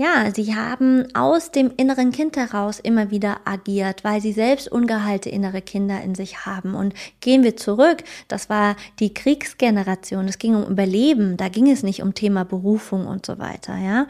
ja, 0.00 0.30
sie 0.34 0.54
haben 0.54 1.14
aus 1.14 1.50
dem 1.50 1.72
inneren 1.76 2.10
Kind 2.10 2.38
heraus 2.38 2.80
immer 2.80 3.10
wieder 3.10 3.40
agiert, 3.44 4.02
weil 4.02 4.22
sie 4.22 4.32
selbst 4.32 4.66
ungeheilte 4.66 5.28
innere 5.28 5.60
Kinder 5.60 6.00
in 6.00 6.14
sich 6.14 6.46
haben. 6.46 6.74
Und 6.74 6.94
gehen 7.20 7.42
wir 7.42 7.54
zurück, 7.58 8.02
das 8.26 8.48
war 8.48 8.76
die 8.98 9.12
Kriegsgeneration, 9.12 10.26
es 10.26 10.38
ging 10.38 10.54
um 10.54 10.70
Überleben, 10.70 11.36
da 11.36 11.50
ging 11.50 11.70
es 11.70 11.82
nicht 11.82 12.00
um 12.00 12.14
Thema 12.14 12.46
Berufung 12.46 13.06
und 13.06 13.26
so 13.26 13.38
weiter, 13.38 13.76
ja. 13.76 14.06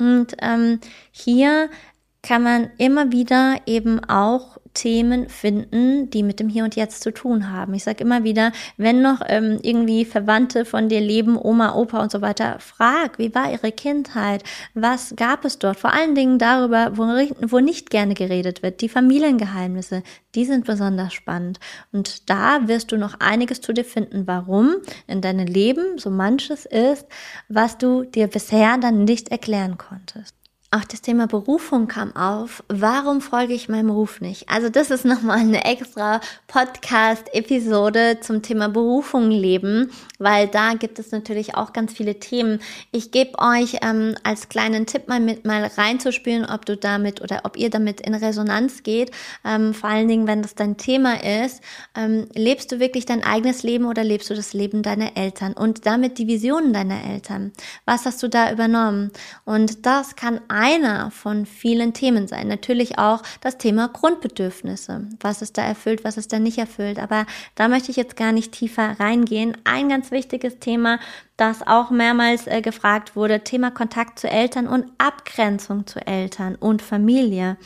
Und 0.00 0.34
ähm, 0.42 0.80
hier 1.12 1.70
kann 2.20 2.42
man 2.42 2.70
immer 2.78 3.12
wieder 3.12 3.58
eben 3.66 4.00
auch 4.04 4.57
Themen 4.74 5.28
finden, 5.28 6.10
die 6.10 6.22
mit 6.22 6.40
dem 6.40 6.48
Hier 6.48 6.64
und 6.64 6.76
Jetzt 6.76 7.02
zu 7.02 7.12
tun 7.12 7.50
haben. 7.50 7.74
Ich 7.74 7.84
sage 7.84 8.02
immer 8.04 8.24
wieder, 8.24 8.52
wenn 8.76 9.02
noch 9.02 9.20
ähm, 9.26 9.58
irgendwie 9.62 10.04
Verwandte 10.04 10.64
von 10.64 10.88
dir 10.88 11.00
leben, 11.00 11.36
Oma, 11.36 11.74
Opa 11.74 12.02
und 12.02 12.12
so 12.12 12.20
weiter, 12.20 12.58
frag, 12.60 13.18
wie 13.18 13.34
war 13.34 13.50
ihre 13.50 13.72
Kindheit? 13.72 14.44
Was 14.74 15.14
gab 15.16 15.44
es 15.44 15.58
dort? 15.58 15.78
Vor 15.78 15.92
allen 15.92 16.14
Dingen 16.14 16.38
darüber, 16.38 16.96
wo, 16.96 17.02
wo 17.50 17.60
nicht 17.60 17.90
gerne 17.90 18.14
geredet 18.14 18.62
wird. 18.62 18.80
Die 18.80 18.88
Familiengeheimnisse, 18.88 20.02
die 20.34 20.44
sind 20.44 20.64
besonders 20.64 21.12
spannend. 21.12 21.58
Und 21.92 22.30
da 22.30 22.68
wirst 22.68 22.92
du 22.92 22.96
noch 22.96 23.20
einiges 23.20 23.60
zu 23.60 23.72
dir 23.72 23.84
finden, 23.84 24.26
warum 24.26 24.76
in 25.06 25.20
deinem 25.20 25.46
Leben 25.46 25.98
so 25.98 26.10
manches 26.10 26.66
ist, 26.66 27.06
was 27.48 27.78
du 27.78 28.04
dir 28.04 28.28
bisher 28.28 28.78
dann 28.78 29.04
nicht 29.04 29.30
erklären 29.30 29.78
konntest. 29.78 30.37
Auch 30.70 30.84
das 30.84 31.00
Thema 31.00 31.26
Berufung 31.26 31.88
kam 31.88 32.14
auf. 32.14 32.62
Warum 32.68 33.22
folge 33.22 33.54
ich 33.54 33.70
meinem 33.70 33.88
Ruf 33.88 34.20
nicht? 34.20 34.50
Also 34.50 34.68
das 34.68 34.90
ist 34.90 35.06
nochmal 35.06 35.38
eine 35.38 35.64
extra 35.64 36.20
Podcast-Episode 36.46 38.18
zum 38.20 38.42
Thema 38.42 38.68
Berufung 38.68 39.30
leben, 39.30 39.90
weil 40.18 40.46
da 40.46 40.74
gibt 40.74 40.98
es 40.98 41.10
natürlich 41.10 41.54
auch 41.54 41.72
ganz 41.72 41.94
viele 41.94 42.18
Themen. 42.18 42.60
Ich 42.92 43.12
gebe 43.12 43.38
euch 43.38 43.78
ähm, 43.80 44.14
als 44.24 44.50
kleinen 44.50 44.84
Tipp 44.84 45.08
mal 45.08 45.20
mit, 45.20 45.46
mal 45.46 45.64
reinzuspielen, 45.64 46.44
ob 46.44 46.66
du 46.66 46.76
damit 46.76 47.22
oder 47.22 47.40
ob 47.44 47.56
ihr 47.56 47.70
damit 47.70 48.02
in 48.02 48.12
Resonanz 48.12 48.82
geht. 48.82 49.10
Ähm, 49.46 49.72
vor 49.72 49.88
allen 49.88 50.06
Dingen, 50.06 50.26
wenn 50.26 50.42
das 50.42 50.54
dein 50.54 50.76
Thema 50.76 51.24
ist. 51.24 51.62
Ähm, 51.96 52.28
lebst 52.34 52.72
du 52.72 52.78
wirklich 52.78 53.06
dein 53.06 53.24
eigenes 53.24 53.62
Leben 53.62 53.86
oder 53.86 54.04
lebst 54.04 54.28
du 54.28 54.34
das 54.34 54.52
Leben 54.52 54.82
deiner 54.82 55.16
Eltern 55.16 55.54
und 55.54 55.86
damit 55.86 56.18
die 56.18 56.26
Visionen 56.26 56.74
deiner 56.74 57.02
Eltern? 57.06 57.52
Was 57.86 58.04
hast 58.04 58.22
du 58.22 58.28
da 58.28 58.52
übernommen? 58.52 59.12
Und 59.46 59.86
das 59.86 60.14
kann 60.14 60.42
einer 60.58 61.12
von 61.12 61.46
vielen 61.46 61.94
Themen 61.94 62.26
sein. 62.26 62.48
Natürlich 62.48 62.98
auch 62.98 63.22
das 63.40 63.58
Thema 63.58 63.86
Grundbedürfnisse. 63.86 65.06
Was 65.20 65.40
ist 65.40 65.56
da 65.56 65.62
erfüllt, 65.62 66.02
was 66.02 66.16
ist 66.16 66.32
da 66.32 66.40
nicht 66.40 66.58
erfüllt. 66.58 66.98
Aber 66.98 67.26
da 67.54 67.68
möchte 67.68 67.92
ich 67.92 67.96
jetzt 67.96 68.16
gar 68.16 68.32
nicht 68.32 68.50
tiefer 68.50 68.98
reingehen. 68.98 69.56
Ein 69.62 69.88
ganz 69.88 70.10
wichtiges 70.10 70.58
Thema, 70.58 70.98
das 71.38 71.66
auch 71.66 71.90
mehrmals 71.90 72.46
äh, 72.46 72.60
gefragt 72.60 73.16
wurde, 73.16 73.40
Thema 73.40 73.70
Kontakt 73.70 74.18
zu 74.18 74.28
Eltern 74.28 74.66
und 74.66 74.86
Abgrenzung 74.98 75.86
zu 75.86 76.04
Eltern 76.04 76.56
und 76.56 76.82
Familie. 76.82 77.56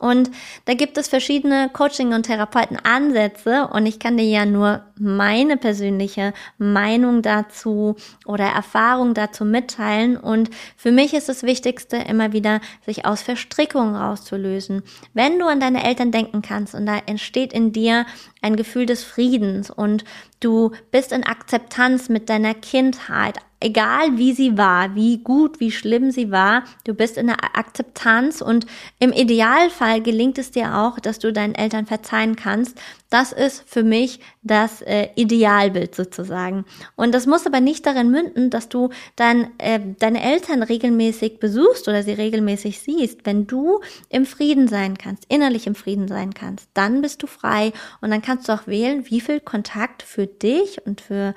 Und 0.00 0.30
da 0.66 0.74
gibt 0.74 0.96
es 0.96 1.08
verschiedene 1.08 1.70
Coaching- 1.72 2.14
und 2.14 2.22
Therapeutenansätze 2.22 3.66
und 3.66 3.84
ich 3.84 3.98
kann 3.98 4.16
dir 4.16 4.28
ja 4.28 4.46
nur 4.46 4.84
meine 4.96 5.56
persönliche 5.56 6.34
Meinung 6.56 7.20
dazu 7.20 7.96
oder 8.24 8.44
Erfahrung 8.44 9.14
dazu 9.14 9.44
mitteilen. 9.44 10.16
Und 10.16 10.50
für 10.76 10.92
mich 10.92 11.14
ist 11.14 11.28
das 11.28 11.42
Wichtigste 11.42 11.96
immer 11.96 12.32
wieder, 12.32 12.60
sich 12.86 13.06
aus 13.06 13.22
Verstrickungen 13.22 13.96
rauszulösen. 13.96 14.82
Wenn 15.14 15.40
du 15.40 15.46
an 15.46 15.58
deine 15.58 15.82
Eltern 15.84 16.12
denken 16.12 16.42
kannst 16.42 16.76
und 16.76 16.86
da 16.86 16.98
entsteht 17.06 17.52
in 17.52 17.72
dir 17.72 18.06
ein 18.40 18.54
Gefühl 18.54 18.86
des 18.86 19.02
Friedens 19.02 19.68
und 19.68 20.04
du 20.38 20.70
bist 20.92 21.10
in 21.10 21.24
Akzeptanz 21.24 22.08
mit 22.08 22.28
deiner 22.28 22.54
Kindheit, 22.54 23.17
egal 23.60 24.16
wie 24.16 24.32
sie 24.32 24.56
war, 24.56 24.94
wie 24.94 25.18
gut, 25.18 25.58
wie 25.58 25.72
schlimm 25.72 26.10
sie 26.10 26.30
war, 26.30 26.64
du 26.84 26.94
bist 26.94 27.16
in 27.16 27.26
der 27.26 27.56
Akzeptanz 27.56 28.40
und 28.40 28.66
im 29.00 29.12
Idealfall 29.12 30.00
gelingt 30.00 30.38
es 30.38 30.50
dir 30.50 30.76
auch, 30.76 31.00
dass 31.00 31.18
du 31.18 31.32
deinen 31.32 31.54
Eltern 31.54 31.86
verzeihen 31.86 32.36
kannst. 32.36 32.78
Das 33.10 33.32
ist 33.32 33.64
für 33.66 33.82
mich 33.82 34.20
das 34.42 34.82
äh, 34.82 35.08
Idealbild 35.16 35.94
sozusagen. 35.94 36.66
Und 36.94 37.14
das 37.14 37.26
muss 37.26 37.46
aber 37.46 37.60
nicht 37.60 37.86
darin 37.86 38.10
münden, 38.10 38.50
dass 38.50 38.68
du 38.68 38.90
dann 39.16 39.48
äh, 39.58 39.80
deine 39.98 40.22
Eltern 40.22 40.62
regelmäßig 40.62 41.40
besuchst 41.40 41.88
oder 41.88 42.02
sie 42.02 42.12
regelmäßig 42.12 42.80
siehst. 42.80 43.24
Wenn 43.24 43.46
du 43.46 43.80
im 44.08 44.26
Frieden 44.26 44.68
sein 44.68 44.98
kannst, 44.98 45.24
innerlich 45.28 45.66
im 45.66 45.74
Frieden 45.74 46.06
sein 46.06 46.34
kannst, 46.34 46.68
dann 46.74 47.00
bist 47.00 47.22
du 47.22 47.26
frei 47.26 47.72
und 48.00 48.10
dann 48.10 48.22
kannst 48.22 48.48
du 48.48 48.52
auch 48.52 48.66
wählen, 48.66 49.10
wie 49.10 49.20
viel 49.20 49.40
Kontakt 49.40 50.02
für 50.02 50.26
dich 50.26 50.86
und 50.86 51.00
für 51.00 51.34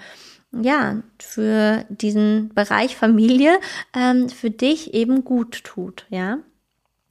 ja, 0.52 1.02
für 1.20 1.86
diesen 1.90 2.50
Bereich 2.54 2.96
Familie 2.96 3.60
ähm, 3.96 4.30
für 4.30 4.52
dich 4.52 4.94
eben 4.94 5.24
gut 5.24 5.64
tut, 5.64 6.06
ja. 6.10 6.40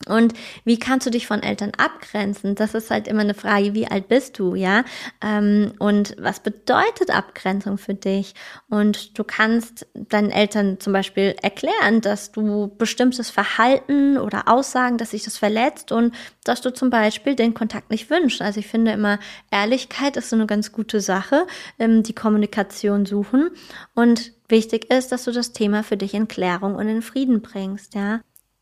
Und 0.09 0.33
wie 0.65 0.79
kannst 0.79 1.07
du 1.07 1.11
dich 1.11 1.27
von 1.27 1.43
Eltern 1.43 1.73
abgrenzen? 1.77 2.55
Das 2.55 2.73
ist 2.73 2.91
halt 2.91 3.07
immer 3.07 3.21
eine 3.21 3.35
Frage, 3.35 3.75
wie 3.75 3.87
alt 3.87 4.09
bist 4.09 4.39
du, 4.39 4.55
ja? 4.55 4.83
Ähm, 5.23 5.73
und 5.79 6.17
was 6.19 6.41
bedeutet 6.41 7.11
Abgrenzung 7.11 7.77
für 7.77 7.93
dich? 7.93 8.35
Und 8.71 9.19
du 9.19 9.25
kannst 9.25 9.87
deinen 9.95 10.31
Eltern 10.31 10.81
zum 10.81 10.95
Beispiel 10.95 11.37
erklären, 11.43 12.01
dass 12.01 12.33
du 12.33 12.75
bestimmtes 12.79 13.29
Verhalten 13.29 14.17
oder 14.17 14.49
Aussagen, 14.49 14.97
dass 14.97 15.11
sich 15.11 15.25
das 15.25 15.37
verletzt 15.37 15.93
und 15.93 16.15
dass 16.45 16.63
du 16.63 16.73
zum 16.73 16.89
Beispiel 16.89 17.35
den 17.35 17.53
Kontakt 17.53 17.91
nicht 17.91 18.09
wünschst. 18.09 18.41
Also 18.41 18.61
ich 18.61 18.69
finde 18.69 18.93
immer, 18.93 19.19
Ehrlichkeit 19.51 20.17
ist 20.17 20.31
so 20.31 20.37
eine 20.37 20.47
ganz 20.47 20.73
gute 20.73 21.03
Sache, 21.03 21.47
ähm, 21.79 22.03
die 22.03 22.15
Kommunikation 22.15 23.05
suchen. 23.05 23.51
Und 23.95 24.33
wichtig 24.49 24.91
ist, 24.91 25.13
dass 25.13 25.25
du 25.25 25.33
das 25.33 25.53
Thema 25.53 25.83
für 25.85 25.99
dich 25.99 26.15
in 26.15 26.27
Klärung 26.27 26.75
und 26.75 26.89
in 26.89 27.03
Frieden 27.03 27.43
bringst, 27.43 27.95
ja? 27.95 28.21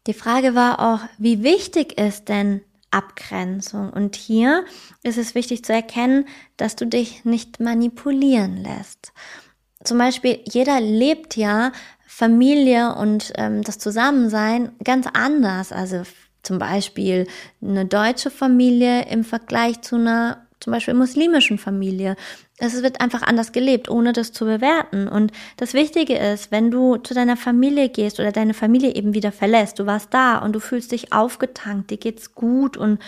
Die 0.08 0.14
Frage 0.14 0.54
war 0.54 0.80
auch, 0.80 1.00
wie 1.18 1.42
wichtig 1.42 1.98
ist 1.98 2.30
denn 2.30 2.62
Abgrenzung? 2.90 3.90
Und 3.90 4.16
hier 4.16 4.64
ist 5.02 5.18
es 5.18 5.34
wichtig 5.34 5.66
zu 5.66 5.74
erkennen, 5.74 6.24
dass 6.56 6.76
du 6.76 6.86
dich 6.86 7.26
nicht 7.26 7.60
manipulieren 7.60 8.56
lässt. 8.56 9.12
Zum 9.84 9.98
Beispiel, 9.98 10.40
jeder 10.50 10.80
lebt 10.80 11.36
ja 11.36 11.72
Familie 12.06 12.94
und 12.94 13.34
ähm, 13.36 13.62
das 13.62 13.78
Zusammensein 13.78 14.72
ganz 14.82 15.06
anders. 15.12 15.72
Also 15.72 16.04
zum 16.42 16.58
Beispiel 16.58 17.26
eine 17.60 17.84
deutsche 17.84 18.30
Familie 18.30 19.06
im 19.10 19.24
Vergleich 19.24 19.82
zu 19.82 19.96
einer 19.96 20.47
zum 20.60 20.72
Beispiel 20.72 20.94
muslimischen 20.94 21.58
Familie. 21.58 22.16
Es 22.58 22.82
wird 22.82 23.00
einfach 23.00 23.22
anders 23.22 23.52
gelebt, 23.52 23.88
ohne 23.88 24.12
das 24.12 24.32
zu 24.32 24.44
bewerten. 24.44 25.08
Und 25.08 25.32
das 25.56 25.74
Wichtige 25.74 26.18
ist, 26.18 26.50
wenn 26.50 26.70
du 26.70 26.96
zu 26.96 27.14
deiner 27.14 27.36
Familie 27.36 27.88
gehst 27.88 28.18
oder 28.18 28.32
deine 28.32 28.54
Familie 28.54 28.94
eben 28.94 29.14
wieder 29.14 29.32
verlässt, 29.32 29.78
du 29.78 29.86
warst 29.86 30.12
da 30.12 30.38
und 30.38 30.52
du 30.52 30.60
fühlst 30.60 30.92
dich 30.92 31.12
aufgetankt, 31.12 31.90
dir 31.90 31.98
geht's 31.98 32.34
gut 32.34 32.76
und 32.76 32.98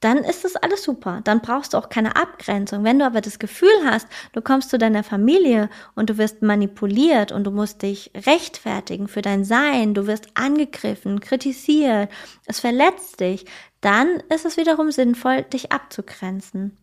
dann 0.00 0.18
ist 0.18 0.44
das 0.44 0.56
alles 0.56 0.82
super. 0.82 1.20
Dann 1.24 1.42
brauchst 1.42 1.74
du 1.74 1.78
auch 1.78 1.90
keine 1.90 2.16
Abgrenzung. 2.16 2.84
Wenn 2.84 2.98
du 2.98 3.04
aber 3.04 3.20
das 3.20 3.38
Gefühl 3.38 3.68
hast, 3.84 4.08
du 4.32 4.40
kommst 4.40 4.70
zu 4.70 4.78
deiner 4.78 5.04
Familie 5.04 5.68
und 5.94 6.08
du 6.08 6.16
wirst 6.16 6.40
manipuliert 6.40 7.32
und 7.32 7.44
du 7.44 7.50
musst 7.50 7.82
dich 7.82 8.10
rechtfertigen 8.26 9.08
für 9.08 9.20
dein 9.20 9.44
Sein, 9.44 9.92
du 9.92 10.06
wirst 10.06 10.28
angegriffen, 10.34 11.20
kritisiert, 11.20 12.10
es 12.46 12.60
verletzt 12.60 13.20
dich, 13.20 13.44
dann 13.80 14.22
ist 14.34 14.44
es 14.44 14.56
wiederum 14.56 14.90
sinnvoll, 14.90 15.42
dich 15.42 15.72
abzugrenzen. 15.72 16.76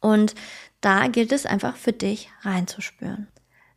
Und 0.00 0.34
da 0.80 1.08
gilt 1.08 1.32
es 1.32 1.46
einfach 1.46 1.76
für 1.76 1.92
dich 1.92 2.30
reinzuspüren. 2.42 3.28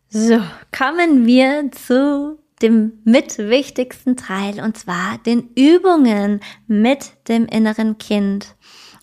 So, 0.09 0.41
kommen 0.77 1.25
wir 1.25 1.71
zu 1.71 2.37
dem 2.61 2.99
mitwichtigsten 3.05 4.17
Teil 4.17 4.61
und 4.61 4.77
zwar 4.77 5.17
den 5.19 5.49
Übungen 5.55 6.41
mit 6.67 7.13
dem 7.27 7.45
inneren 7.47 7.97
Kind. 7.97 8.55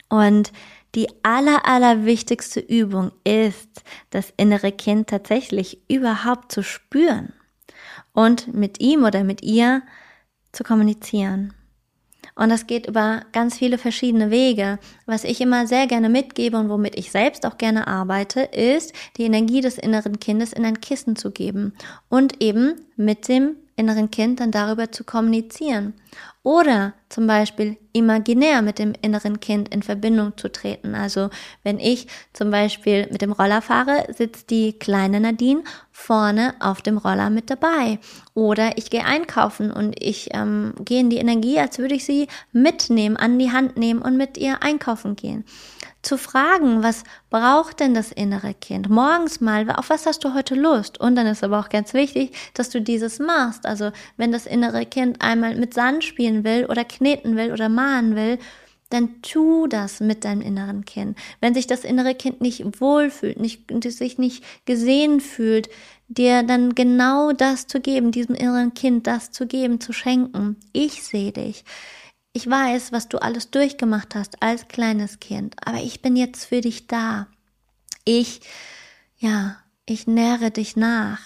Und 0.09 0.53
die 0.95 1.09
aller, 1.23 1.67
aller 1.67 2.05
wichtigste 2.05 2.61
Übung 2.61 3.13
ist, 3.25 3.83
das 4.11 4.33
innere 4.37 4.73
Kind 4.73 5.09
tatsächlich 5.09 5.83
überhaupt 5.89 6.53
zu 6.53 6.63
spüren 6.63 7.33
und 8.13 8.55
mit 8.55 8.81
ihm 8.81 9.05
oder 9.05 9.25
mit 9.25 9.43
ihr 9.43 9.83
zu 10.53 10.65
kommunizieren. 10.65 11.55
Und 12.39 12.51
das 12.51 12.69
geht 12.69 12.87
über 12.87 13.23
ganz 13.33 13.59
viele 13.59 13.79
verschiedene 13.79 14.31
Wege. 14.31 14.79
Was 15.07 15.25
ich 15.25 15.41
immer 15.41 15.67
sehr 15.67 15.89
gerne 15.89 16.09
mitgebe 16.09 16.57
und 16.57 16.69
womit 16.69 16.97
ich 16.97 17.11
selbst 17.11 17.45
auch 17.45 17.59
gerne 17.59 17.89
arbeite, 17.89 18.43
ist, 18.43 18.95
die 19.17 19.25
Energie 19.25 19.61
des 19.61 19.77
inneren 19.77 20.21
Kindes 20.21 20.53
in 20.53 20.65
ein 20.65 20.81
Kissen 20.81 21.17
zu 21.17 21.33
geben 21.33 21.75
und 22.09 22.41
eben 22.41 22.75
mit 22.97 23.27
dem 23.27 23.57
inneren 23.79 24.11
Kind 24.11 24.41
dann 24.41 24.51
darüber 24.51 24.91
zu 24.91 25.05
kommunizieren. 25.05 25.95
Oder 26.43 26.95
zum 27.09 27.27
Beispiel 27.27 27.77
imaginär 27.93 28.63
mit 28.63 28.79
dem 28.79 28.95
inneren 29.03 29.39
Kind 29.39 29.69
in 29.69 29.83
Verbindung 29.83 30.37
zu 30.37 30.51
treten. 30.51 30.95
Also 30.95 31.31
wenn 31.63 31.79
ich 31.79 32.07
zum 32.33 32.51
Beispiel 32.51 33.07
mit 33.11 33.23
dem 33.23 33.33
Roller 33.33 33.63
fahre, 33.63 34.07
sitzt 34.17 34.51
die 34.51 34.73
kleine 34.73 35.21
Nadine 35.21 35.63
vorne 35.93 36.55
auf 36.61 36.81
dem 36.83 36.99
Roller 36.99 37.31
mit 37.31 37.51
dabei. 37.51 37.99
Oder 38.35 38.79
ich 38.79 38.91
gehe 38.91 39.05
einkaufen 39.05 39.71
und 39.71 40.03
ich 40.03 40.31
ähm, 40.33 40.75
gehe 40.85 41.01
in 41.01 41.11
die 41.11 41.19
Energie, 41.19 41.59
als 41.59 41.79
würde 41.79 41.95
ich 41.95 42.05
sie 42.05 42.29
mitnehmen, 42.53 43.17
an 43.17 43.39
die 43.39 43.53
Hand 43.53 43.77
nehmen 43.77 44.03
und 44.03 44.17
mit 44.17 44.39
ihr 44.39 44.63
einkaufen 44.63 45.17
gehen 45.17 45.45
zu 46.03 46.17
fragen, 46.17 46.83
was 46.83 47.05
braucht 47.31 47.81
denn 47.81 47.95
das 47.95 48.13
innere 48.13 48.55
Kind? 48.55 48.89
Morgens 48.89 49.41
mal, 49.41 49.69
auf 49.71 49.91
was 49.91 50.07
hast 50.07 50.25
du 50.25 50.35
heute 50.35 50.55
Lust? 50.55 51.01
Und 51.01 51.17
dann 51.17 51.27
ist 51.27 51.43
aber 51.43 51.59
auch 51.59 51.69
ganz 51.69 51.93
wichtig, 51.93 52.37
dass 52.55 52.71
du 52.71 52.81
dieses 52.81 53.19
machst. 53.19 53.67
Also 53.67 53.91
wenn 54.17 54.33
das 54.33 54.47
innere 54.47 54.87
Kind 54.87 55.21
einmal 55.21 55.57
mit 55.57 55.75
Sand 55.75 56.05
spielen 56.05 56.45
will 56.45 56.67
oder 56.67 56.85
kneten 56.85 57.37
will 57.37 57.53
oder 57.53 57.69
malen 57.69 58.15
will, 58.15 58.39
dann 58.91 59.21
tu 59.23 59.67
das 59.67 60.01
mit 60.01 60.25
deinem 60.25 60.41
inneren 60.41 60.85
Kind. 60.85 61.19
Wenn 61.41 61.55
sich 61.55 61.67
das 61.67 61.85
innere 61.85 62.15
Kind 62.15 62.41
nicht 62.41 62.81
wohlfühlt, 62.81 63.39
nicht, 63.39 63.71
sich 63.85 64.19
nicht 64.19 64.45
gesehen 64.65 65.21
fühlt, 65.21 65.69
dir 66.09 66.43
dann 66.43 66.75
genau 66.75 67.33
das 67.33 67.67
zu 67.67 67.81
geben, 67.81 68.13
diesem 68.13 68.35
inneren 68.35 68.73
Kind 68.73 69.07
das 69.07 69.31
zu 69.31 69.47
geben, 69.47 69.81
zu 69.81 69.93
schenken. 69.93 70.57
Ich 70.73 71.03
sehe 71.03 71.33
dich. 71.33 71.65
Ich 72.33 72.49
weiß, 72.49 72.93
was 72.93 73.09
du 73.09 73.19
alles 73.19 73.51
durchgemacht 73.51 74.15
hast 74.15 74.43
als 74.43 74.69
kleines 74.69 75.19
Kind, 75.19 75.57
aber 75.65 75.79
ich 75.79 76.03
bin 76.03 76.17
jetzt 76.17 76.45
für 76.45 76.61
dich 76.61 76.87
da. 76.87 77.27
Ich, 78.05 78.41
ja, 79.17 79.57
ich 79.87 80.07
nähre 80.07 80.51
dich 80.51 80.77
nach. 80.77 81.21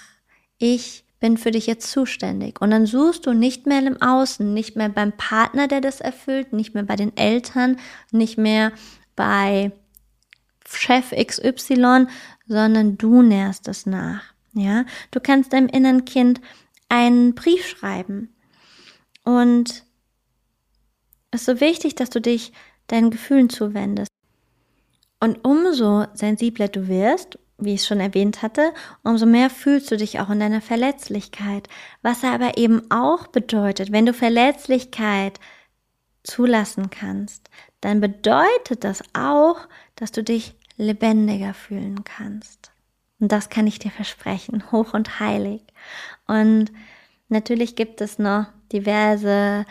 Ich 0.59 1.05
bin 1.21 1.37
für 1.37 1.53
dich 1.53 1.67
jetzt 1.67 1.91
zuständig. 1.91 2.61
Und 2.61 2.71
dann 2.71 2.87
suchst 2.87 3.27
du 3.27 3.33
nicht 3.33 3.67
mehr 3.67 3.85
im 3.87 4.01
Außen, 4.03 4.53
nicht 4.53 4.77
mehr 4.77 4.89
beim 4.89 5.13
Partner, 5.13 5.69
der 5.69 5.81
das 5.81 6.01
erfüllt, 6.01 6.53
nicht 6.53 6.75
mehr 6.75 6.83
bei 6.83 6.97
den 6.97 7.17
Eltern, 7.17 7.79
nicht 8.11 8.39
mehr 8.39 8.73
bei 9.15 9.71
Chef 10.69 11.13
XY, 11.13 12.07
sondern 12.47 12.99
du 12.99 13.23
nährst 13.23 13.69
es 13.69 13.87
nach. 13.87 14.23
Ja, 14.55 14.85
du 15.11 15.21
kannst 15.21 15.53
deinem 15.53 15.69
inneren 15.69 16.05
Kind 16.05 16.41
einen 16.89 17.35
Brief 17.35 17.67
schreiben 17.67 18.35
und 19.25 19.85
ist 21.33 21.47
so 21.47 21.61
wichtig, 21.61 21.95
dass 21.95 22.11
du 22.11 22.21
dich 22.21 22.53
deinen 22.87 23.11
Gefühlen 23.11 23.51
zuwendest. 23.51 24.11
Und 25.21 25.45
umso 25.45 26.07
sensibler 26.15 26.69
du 26.69 26.89
wirst, 26.89 27.39
wie 27.59 27.75
ich 27.75 27.85
schon 27.85 28.01
erwähnt 28.01 28.43
hatte, 28.43 28.73
umso 29.03 29.25
mehr 29.27 29.51
fühlst 29.51 29.91
du 29.91 29.97
dich 29.97 30.21
auch 30.21 30.31
in 30.31 30.41
deiner 30.41 30.61
Verletzlichkeit. 30.61 31.69
Was 32.03 32.25
aber 32.25 32.59
eben 32.59 32.91
auch 32.91 33.29
bedeutet, 33.29 33.93
wenn 33.93 34.07
du 34.07 34.13
Verletzlichkeit 34.13 35.39
zulassen 36.25 36.91
kannst, 36.91 37.51
dann 37.81 38.01
bedeutet 38.01 38.85
das 38.85 39.03
auch, 39.13 39.61
dass 39.97 40.13
du 40.13 40.23
dich 40.23 40.55
lebendiger 40.77 41.55
fühlen 41.55 42.05
kannst. 42.05 42.73
Und 43.21 43.31
das 43.31 43.49
kann 43.49 43.67
ich 43.67 43.79
dir 43.79 43.91
versprechen, 43.91 44.65
hoch 44.73 44.95
und 44.95 45.21
heilig. 45.21 45.63
Und 46.27 46.73
natürlich 47.29 47.77
gibt 47.77 48.01
es 48.01 48.19
noch 48.19 48.47
diverse 48.73 49.65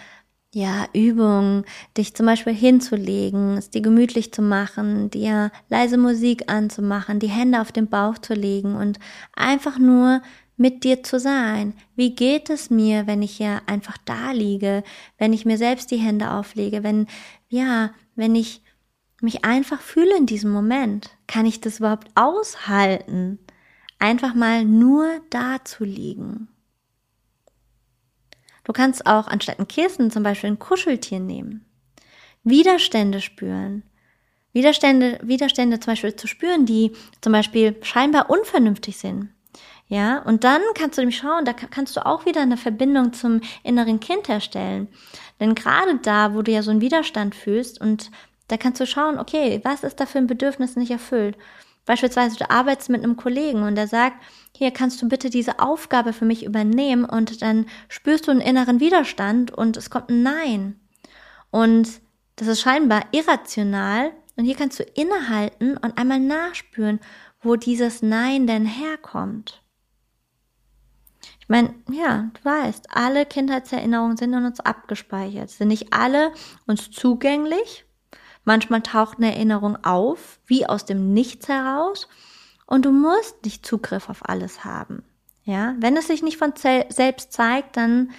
ja, 0.54 0.88
Übung, 0.94 1.64
dich 1.98 2.14
zum 2.14 2.26
Beispiel 2.26 2.54
hinzulegen, 2.54 3.58
es 3.58 3.70
dir 3.70 3.82
gemütlich 3.82 4.34
zu 4.34 4.42
machen, 4.42 5.10
dir 5.10 5.52
leise 5.70 5.98
Musik 5.98 6.52
anzumachen, 6.52 7.20
die 7.20 7.30
Hände 7.30 7.62
auf 7.62 7.72
den 7.72 7.88
Bauch 7.88 8.18
zu 8.18 8.34
legen 8.34 8.76
und 8.76 9.00
einfach 9.34 9.80
nur 9.80 10.22
mit 10.58 10.84
dir 10.84 11.04
zu 11.04 11.20
sein. 11.20 11.74
Wie 11.96 12.16
geht 12.16 12.50
es 12.50 12.70
mir, 12.70 13.08
wenn 13.08 13.22
ich 13.22 13.38
hier 13.38 13.62
einfach 13.66 13.98
da 14.06 14.32
liege, 14.32 14.84
wenn 15.18 15.32
ich 15.34 15.46
mir 15.46 15.58
selbst 15.58 15.90
die 15.90 15.98
Hände 15.98 16.32
auflege, 16.32 16.84
wenn, 16.84 17.08
ja, 17.48 17.92
wenn 18.16 18.36
ich 18.36 18.62
mich 19.22 19.46
einfach 19.46 19.80
fühle 19.80 20.16
in 20.18 20.26
diesem 20.26 20.52
Moment? 20.52 21.12
Kann 21.28 21.46
ich 21.46 21.62
das 21.62 21.80
überhaupt 21.80 22.10
aushalten? 22.16 23.40
Einfach 24.00 24.34
mal 24.34 24.66
nur 24.66 25.08
da 25.30 25.64
zu 25.64 25.86
liegen. 25.86 26.50
Du 28.64 28.74
kannst 28.74 29.06
auch 29.06 29.28
anstatt 29.28 29.60
ein 29.60 29.68
Kissen 29.68 30.12
zum 30.12 30.24
Beispiel 30.24 30.52
ein 30.52 30.60
Kuscheltier 30.60 31.20
nehmen. 31.20 31.66
Widerstände 32.44 33.22
spüren. 33.22 33.84
Widerstände, 34.54 35.20
Widerstände 35.22 35.80
zum 35.80 35.94
Beispiel 35.94 36.16
zu 36.16 36.28
spüren, 36.28 36.66
die 36.66 36.92
zum 37.22 37.34
Beispiel 37.34 37.78
scheinbar 37.82 38.30
unvernünftig 38.30 38.98
sind. 38.98 39.30
Ja, 39.88 40.20
und 40.20 40.46
dann 40.46 40.62
kannst 40.74 40.98
du 40.98 41.02
nämlich 41.02 41.18
schauen, 41.18 41.44
da 41.44 41.52
kannst 41.52 41.98
du 41.98 42.06
auch 42.06 42.26
wieder 42.26 42.42
eine 42.42 42.56
Verbindung 42.56 43.12
zum 43.12 43.42
inneren 43.64 44.00
Kind 44.00 44.30
herstellen. 44.30 44.88
Denn 45.40 45.54
gerade 45.54 45.98
da, 46.02 46.34
wo 46.34 46.42
du 46.42 46.52
ja 46.52 46.64
so 46.64 46.72
einen 46.72 46.80
Widerstand 46.80 47.36
fühlst 47.36 47.82
und 47.82 48.10
da 48.48 48.58
kannst 48.58 48.80
du 48.80 48.86
schauen, 48.86 49.20
okay, 49.20 49.60
was 49.64 49.84
ist 49.84 50.00
da 50.00 50.06
für 50.06 50.20
ein 50.20 50.28
Bedürfnis 50.28 50.76
nicht 50.78 50.92
erfüllt? 50.92 51.38
Beispielsweise 51.86 52.38
du 52.38 52.50
arbeitest 52.50 52.90
mit 52.90 53.04
einem 53.04 53.18
Kollegen 53.18 53.64
und 53.64 53.76
der 53.76 53.88
sagt, 53.88 54.22
hier 54.56 54.72
kannst 54.72 55.02
du 55.02 55.08
bitte 55.08 55.30
diese 55.30 55.60
Aufgabe 55.60 56.14
für 56.14 56.26
mich 56.26 56.46
übernehmen 56.46 57.06
und 57.06 57.42
dann 57.42 57.66
spürst 57.88 58.28
du 58.28 58.32
einen 58.32 58.42
inneren 58.42 58.80
Widerstand 58.80 59.52
und 59.52 59.78
es 59.78 59.90
kommt 59.90 60.10
ein 60.10 60.24
Nein. 60.24 60.80
Und 61.50 61.90
das 62.36 62.48
ist 62.48 62.62
scheinbar 62.62 63.02
irrational 63.12 64.12
und 64.38 64.46
hier 64.46 64.56
kannst 64.56 64.80
du 64.80 64.84
innehalten 64.84 65.78
und 65.78 65.98
einmal 65.98 66.20
nachspüren, 66.20 67.00
wo 67.42 67.56
dieses 67.56 68.02
Nein 68.02 68.48
denn 68.48 68.66
herkommt. 68.66 69.64
Ich 71.40 71.50
meine, 71.50 71.74
ja, 71.92 72.30
du 72.34 72.46
weißt, 72.46 72.88
alle 72.92 73.26
Kindheitserinnerungen 73.26 74.18
sind 74.18 74.34
in 74.34 74.46
uns 74.46 74.60
abgespeichert, 74.60 75.50
sind 75.50 75.68
nicht 75.70 75.92
alle 75.92 76.32
uns 76.66 76.92
zugänglich, 76.92 77.86
Manchmal 78.44 78.82
taucht 78.82 79.18
eine 79.18 79.34
Erinnerung 79.34 79.84
auf, 79.84 80.40
wie 80.46 80.66
aus 80.66 80.86
dem 80.86 81.14
Nichts 81.14 81.48
heraus, 81.48 82.08
und 82.66 82.86
du 82.86 82.92
musst 82.92 83.44
nicht 83.44 83.66
Zugriff 83.66 84.10
auf 84.10 84.28
alles 84.30 84.64
haben. 84.64 85.04
Ja, 85.44 85.76
wenn 85.80 85.98
es 85.98 86.08
sich 86.08 86.24
nicht 86.24 86.38
von 86.38 86.54
selbst 86.56 87.34
zeigt, 87.34 87.76
dann 87.76 88.12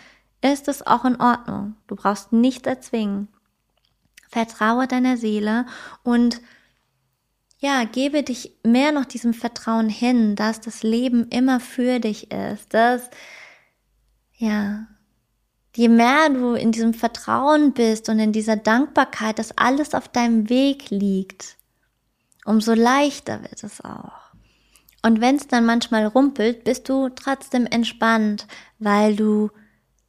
ist 0.43 0.69
es 0.69 0.87
auch 0.87 1.05
in 1.05 1.21
Ordnung. 1.21 1.77
Du 1.87 1.97
brauchst 1.97 2.33
nichts 2.33 2.67
erzwingen. 2.67 3.29
Vertraue 4.29 4.87
deiner 4.87 5.17
Seele 5.17 5.67
und 6.03 6.41
ja, 7.59 7.85
gebe 7.85 8.25
dich 8.25 8.53
mehr 8.65 8.91
noch 8.91 9.05
diesem 9.05 9.35
Vertrauen 9.35 9.89
hin, 9.89 10.35
dass 10.35 10.61
das 10.61 10.83
Leben 10.83 11.29
immer 11.29 11.61
für 11.61 12.01
dich 12.01 12.33
ist, 12.33 12.75
dass 12.75 13.09
ja, 14.35 14.87
je 15.75 15.89
mehr 15.89 16.29
du 16.31 16.55
in 16.55 16.73
diesem 16.73 16.95
Vertrauen 16.95 17.73
bist 17.73 18.09
und 18.09 18.19
in 18.19 18.33
dieser 18.33 18.57
Dankbarkeit, 18.57 19.39
dass 19.39 19.57
alles 19.57 19.95
auf 19.95 20.09
deinem 20.09 20.49
Weg 20.49 20.91
liegt, 20.91 21.57
umso 22.45 22.75
leichter 22.75 23.43
wird 23.43 23.63
es 23.65 23.83
auch. 23.83 24.13
Und 25.03 25.21
wenn 25.21 25.37
es 25.37 25.49
dann 25.49 25.67
manchmal 25.67 26.07
rumpelt, 26.07 26.65
bist 26.65 26.89
du 26.89 27.09
trotzdem 27.09 27.67
entspannt, 27.67 28.47
weil 28.79 29.17
du 29.17 29.51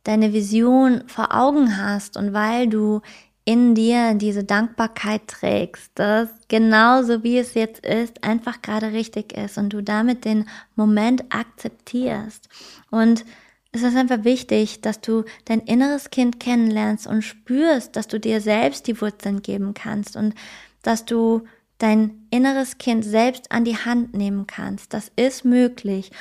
deine 0.04 0.34
Vision 0.34 1.04
vor 1.08 1.34
Augen 1.34 1.78
hast 1.78 2.18
und 2.18 2.34
weil 2.34 2.68
du 2.68 3.02
in 3.46 3.76
dir 3.76 4.14
diese 4.14 4.44
Dankbarkeit 4.44 5.28
trägst, 5.28 5.92
dass 5.96 6.30
genauso 6.48 7.24
wie 7.24 7.38
es 7.38 7.56
jetzt 7.56 7.86
ist, 7.86 8.24
einfach 8.24 8.62
gerade 8.62 8.94
richtig 8.94 9.34
ist 9.34 9.58
und 9.58 9.72
du 9.72 9.82
damit 9.82 10.24
den 10.24 10.48
Moment 10.76 11.26
akzeptierst. 11.34 12.48
Und 12.90 13.26
es 13.74 13.82
ist 13.82 13.98
einfach 13.98 14.24
wichtig, 14.24 14.82
dass 14.82 15.02
du 15.02 15.24
dein 15.46 15.60
inneres 15.60 16.12
Kind 16.12 16.40
kennenlernst 16.40 17.08
und 17.08 17.24
spürst, 17.24 17.96
dass 17.96 18.08
du 18.08 18.20
dir 18.20 18.40
selbst 18.40 18.86
die 18.88 19.02
Wurzeln 19.02 19.42
geben 19.42 19.74
kannst 19.74 20.16
und 20.16 20.36
dass 20.84 21.06
du 21.06 21.42
dein 21.80 22.28
inneres 22.30 22.78
Kind 22.78 23.04
selbst 23.04 23.52
an 23.52 23.66
die 23.66 23.78
Hand 23.78 24.14
nehmen 24.14 24.46
kannst. 24.46 24.94
Das 24.94 25.12
ist 25.16 25.44
möglich. 25.44 26.12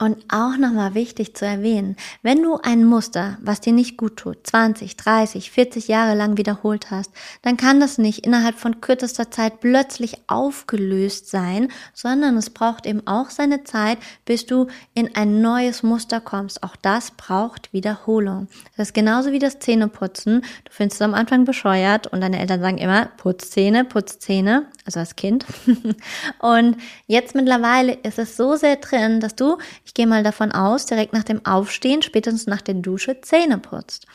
Und 0.00 0.24
auch 0.28 0.56
nochmal 0.56 0.94
wichtig 0.94 1.36
zu 1.36 1.46
erwähnen, 1.46 1.94
wenn 2.20 2.42
du 2.42 2.56
ein 2.56 2.84
Muster, 2.84 3.38
was 3.40 3.60
dir 3.60 3.72
nicht 3.72 3.96
gut 3.96 4.16
tut, 4.16 4.44
20, 4.44 4.96
30, 4.96 5.52
40 5.52 5.86
Jahre 5.86 6.16
lang 6.16 6.36
wiederholt 6.36 6.90
hast, 6.90 7.12
dann 7.42 7.56
kann 7.56 7.78
das 7.78 7.96
nicht 7.96 8.26
innerhalb 8.26 8.58
von 8.58 8.80
kürzester 8.80 9.30
Zeit 9.30 9.60
plötzlich 9.60 10.18
aufgelöst 10.26 11.30
sein, 11.30 11.68
sondern 11.92 12.36
es 12.36 12.50
braucht 12.50 12.86
eben 12.86 13.06
auch 13.06 13.30
seine 13.30 13.62
Zeit, 13.62 13.98
bis 14.24 14.46
du 14.46 14.66
in 14.94 15.14
ein 15.14 15.40
neues 15.40 15.84
Muster 15.84 16.20
kommst. 16.20 16.64
Auch 16.64 16.74
das 16.74 17.12
braucht 17.12 17.72
Wiederholung. 17.72 18.48
Das 18.76 18.88
ist 18.88 18.94
genauso 18.94 19.30
wie 19.30 19.38
das 19.38 19.60
Zähneputzen. 19.60 20.40
Du 20.64 20.72
findest 20.72 21.00
es 21.00 21.04
am 21.04 21.14
Anfang 21.14 21.44
bescheuert 21.44 22.08
und 22.08 22.20
deine 22.20 22.40
Eltern 22.40 22.60
sagen 22.60 22.78
immer, 22.78 23.06
putz 23.16 23.50
Zähne, 23.50 23.84
putz 23.84 24.18
Zähne, 24.18 24.66
also 24.84 24.98
als 24.98 25.14
Kind. 25.14 25.46
und 26.40 26.78
jetzt 27.06 27.36
mittlerweile 27.36 27.92
ist 27.92 28.18
es 28.18 28.36
so 28.36 28.56
sehr 28.56 28.74
drin, 28.74 29.20
dass 29.20 29.36
du 29.36 29.56
ich 29.84 29.94
gehe 29.94 30.06
mal 30.06 30.22
davon 30.22 30.52
aus, 30.52 30.86
direkt 30.86 31.12
nach 31.12 31.24
dem 31.24 31.44
Aufstehen, 31.44 32.02
spätestens 32.02 32.46
nach 32.46 32.62
der 32.62 32.74
Dusche, 32.74 33.20
Zähne 33.20 33.58
putzt. 33.58 34.06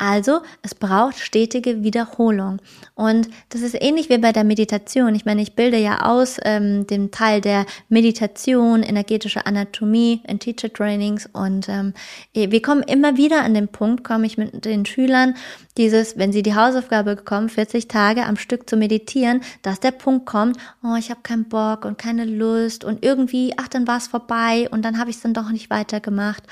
Also 0.00 0.40
es 0.62 0.74
braucht 0.74 1.18
stetige 1.18 1.84
Wiederholung. 1.84 2.62
Und 2.94 3.28
das 3.50 3.60
ist 3.60 3.76
ähnlich 3.78 4.08
wie 4.08 4.16
bei 4.16 4.32
der 4.32 4.44
Meditation. 4.44 5.14
Ich 5.14 5.26
meine, 5.26 5.42
ich 5.42 5.54
bilde 5.54 5.76
ja 5.76 6.06
aus 6.06 6.38
ähm, 6.42 6.86
dem 6.86 7.10
Teil 7.10 7.42
der 7.42 7.66
Meditation, 7.90 8.82
energetische 8.82 9.44
Anatomie 9.44 10.22
in 10.26 10.38
Teacher 10.38 10.72
Trainings. 10.72 11.28
Und 11.30 11.68
ähm, 11.68 11.92
wir 12.32 12.62
kommen 12.62 12.82
immer 12.82 13.18
wieder 13.18 13.44
an 13.44 13.52
den 13.52 13.68
Punkt, 13.68 14.02
komme 14.02 14.24
ich 14.24 14.38
mit 14.38 14.64
den 14.64 14.86
Schülern, 14.86 15.34
dieses, 15.76 16.16
wenn 16.16 16.32
sie 16.32 16.42
die 16.42 16.54
Hausaufgabe 16.54 17.16
bekommen, 17.16 17.50
40 17.50 17.86
Tage 17.86 18.24
am 18.24 18.36
Stück 18.36 18.70
zu 18.70 18.78
meditieren, 18.78 19.42
dass 19.60 19.80
der 19.80 19.90
Punkt 19.90 20.24
kommt, 20.24 20.56
oh, 20.82 20.96
ich 20.98 21.10
habe 21.10 21.20
keinen 21.22 21.50
Bock 21.50 21.84
und 21.84 21.98
keine 21.98 22.24
Lust 22.24 22.84
und 22.84 23.04
irgendwie, 23.04 23.52
ach, 23.58 23.68
dann 23.68 23.86
war 23.86 23.98
es 23.98 24.06
vorbei 24.06 24.66
und 24.70 24.82
dann 24.82 24.98
habe 24.98 25.10
ich 25.10 25.16
es 25.16 25.22
dann 25.22 25.34
doch 25.34 25.50
nicht 25.50 25.68
weitergemacht. 25.68 26.44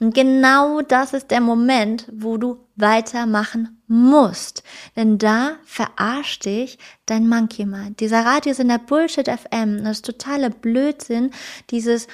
Und 0.00 0.14
genau 0.14 0.80
das 0.80 1.12
ist 1.12 1.30
der 1.30 1.42
Moment, 1.42 2.06
wo 2.10 2.38
du 2.38 2.58
weitermachen 2.74 3.82
musst. 3.86 4.62
Denn 4.96 5.18
da 5.18 5.56
verarscht 5.66 6.46
dich 6.46 6.78
dein 7.04 7.28
Monkey 7.28 7.66
Mind. 7.66 8.00
Dieser 8.00 8.24
Radiosender 8.24 8.78
Bullshit 8.78 9.28
FM, 9.28 9.84
das 9.84 9.98
ist 9.98 10.06
totaler 10.06 10.48
Blödsinn, 10.48 11.32
dieses, 11.70 12.08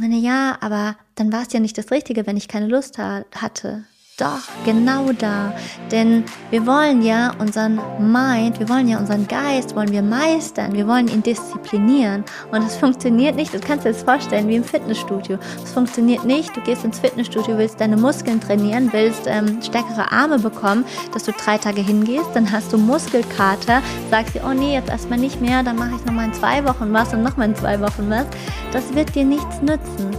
na 0.00 0.16
ja, 0.16 0.56
aber 0.62 0.96
dann 1.14 1.30
war 1.30 1.42
es 1.42 1.52
ja 1.52 1.60
nicht 1.60 1.76
das 1.76 1.90
Richtige, 1.90 2.26
wenn 2.26 2.38
ich 2.38 2.48
keine 2.48 2.68
Lust 2.68 2.96
hatte. 2.98 3.84
Doch, 4.18 4.48
genau 4.64 5.12
da. 5.12 5.52
Denn 5.92 6.24
wir 6.48 6.66
wollen 6.66 7.02
ja 7.02 7.34
unseren 7.38 7.78
Mind, 7.98 8.58
wir 8.58 8.66
wollen 8.66 8.88
ja 8.88 8.98
unseren 8.98 9.28
Geist, 9.28 9.76
wollen 9.76 9.92
wir 9.92 10.00
meistern, 10.00 10.72
wir 10.72 10.88
wollen 10.88 11.08
ihn 11.08 11.22
disziplinieren. 11.22 12.24
Und 12.50 12.62
es 12.62 12.76
funktioniert 12.76 13.36
nicht, 13.36 13.52
das 13.52 13.60
kannst 13.60 13.84
du 13.84 13.90
dir 13.90 13.94
jetzt 13.94 14.06
vorstellen, 14.06 14.48
wie 14.48 14.56
im 14.56 14.64
Fitnessstudio. 14.64 15.38
Es 15.62 15.70
funktioniert 15.70 16.24
nicht, 16.24 16.56
du 16.56 16.62
gehst 16.62 16.82
ins 16.82 16.98
Fitnessstudio, 16.98 17.58
willst 17.58 17.78
deine 17.78 17.98
Muskeln 17.98 18.40
trainieren, 18.40 18.90
willst 18.90 19.26
ähm, 19.26 19.60
stärkere 19.60 20.10
Arme 20.10 20.38
bekommen, 20.38 20.86
dass 21.12 21.24
du 21.24 21.32
drei 21.32 21.58
Tage 21.58 21.82
hingehst, 21.82 22.30
dann 22.32 22.50
hast 22.50 22.72
du 22.72 22.78
Muskelkater, 22.78 23.82
sagst 24.10 24.34
dir, 24.34 24.44
oh 24.48 24.54
nee, 24.54 24.72
jetzt 24.72 24.88
erstmal 24.88 25.18
nicht 25.18 25.42
mehr, 25.42 25.62
dann 25.62 25.76
mache 25.76 25.94
ich 25.94 26.06
nochmal 26.06 26.24
in 26.24 26.32
zwei 26.32 26.64
Wochen 26.64 26.90
was 26.90 27.12
und 27.12 27.22
nochmal 27.22 27.50
in 27.50 27.54
zwei 27.54 27.78
Wochen 27.82 28.08
was. 28.08 28.24
Das 28.72 28.94
wird 28.94 29.14
dir 29.14 29.26
nichts 29.26 29.60
nützen. 29.60 30.16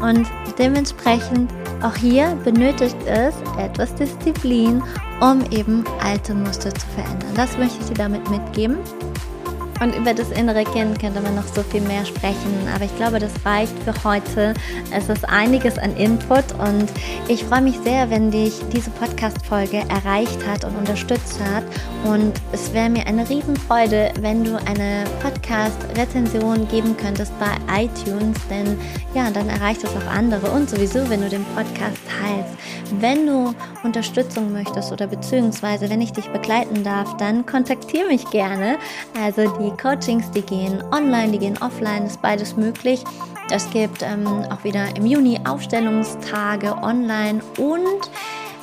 Und 0.00 0.26
dementsprechend 0.58 1.50
auch 1.82 1.96
hier 1.96 2.36
benötigt 2.44 2.96
es 3.06 3.34
etwas 3.58 3.94
Disziplin, 3.94 4.82
um 5.20 5.42
eben 5.50 5.84
alte 6.02 6.34
Muster 6.34 6.72
zu 6.74 6.86
verändern. 6.88 7.30
Das 7.34 7.56
möchte 7.58 7.78
ich 7.80 7.86
dir 7.88 7.94
damit 7.94 8.28
mitgeben. 8.30 8.78
Und 9.80 9.94
über 9.96 10.14
das 10.14 10.30
innere 10.30 10.64
Kind 10.64 10.98
könnte 11.00 11.20
man 11.20 11.34
noch 11.34 11.46
so 11.46 11.62
viel 11.62 11.80
mehr 11.80 12.04
sprechen, 12.04 12.68
aber 12.74 12.84
ich 12.84 12.96
glaube, 12.96 13.18
das 13.18 13.32
reicht 13.44 13.74
für 13.82 13.94
heute. 14.04 14.54
Es 14.92 15.08
ist 15.08 15.28
einiges 15.28 15.78
an 15.78 15.96
Input 15.96 16.44
und 16.58 16.88
ich 17.28 17.44
freue 17.44 17.62
mich 17.62 17.78
sehr, 17.80 18.08
wenn 18.10 18.30
dich 18.30 18.54
diese 18.72 18.90
Podcast-Folge 18.90 19.82
erreicht 19.88 20.46
hat 20.46 20.64
und 20.64 20.76
unterstützt 20.76 21.38
hat. 21.40 21.64
Und 22.04 22.32
es 22.52 22.72
wäre 22.72 22.88
mir 22.88 23.06
eine 23.06 23.28
Riesenfreude, 23.28 24.12
wenn 24.20 24.44
du 24.44 24.56
eine 24.66 25.04
Podcast-Rezension 25.20 26.68
geben 26.68 26.96
könntest 26.96 27.32
bei 27.38 27.84
iTunes, 27.84 28.36
denn 28.48 28.78
ja, 29.14 29.30
dann 29.30 29.48
erreicht 29.48 29.84
es 29.84 29.90
auch 29.90 30.10
andere 30.10 30.50
und 30.50 30.68
sowieso, 30.68 31.08
wenn 31.08 31.20
du 31.20 31.28
den 31.28 31.44
Podcast 31.56 31.98
teilst. 32.20 32.54
Wenn 33.00 33.26
du 33.26 33.54
Unterstützung 33.82 34.52
möchtest 34.52 34.92
oder 34.92 35.06
beziehungsweise 35.06 35.88
wenn 35.88 36.00
ich 36.00 36.12
dich 36.12 36.28
begleiten 36.28 36.84
darf, 36.84 37.16
dann 37.16 37.46
kontaktiere 37.46 38.08
mich 38.08 38.28
gerne. 38.30 38.76
Also 39.20 39.42
die 39.58 39.63
Coachings, 39.72 40.30
die 40.30 40.42
gehen 40.42 40.82
online, 40.92 41.32
die 41.32 41.38
gehen 41.38 41.58
offline, 41.60 42.06
ist 42.06 42.20
beides 42.22 42.56
möglich. 42.56 43.04
Es 43.50 43.68
gibt 43.70 44.02
ähm, 44.02 44.26
auch 44.50 44.64
wieder 44.64 44.96
im 44.96 45.06
Juni 45.06 45.38
Aufstellungstage 45.44 46.74
online 46.82 47.40
und 47.58 48.10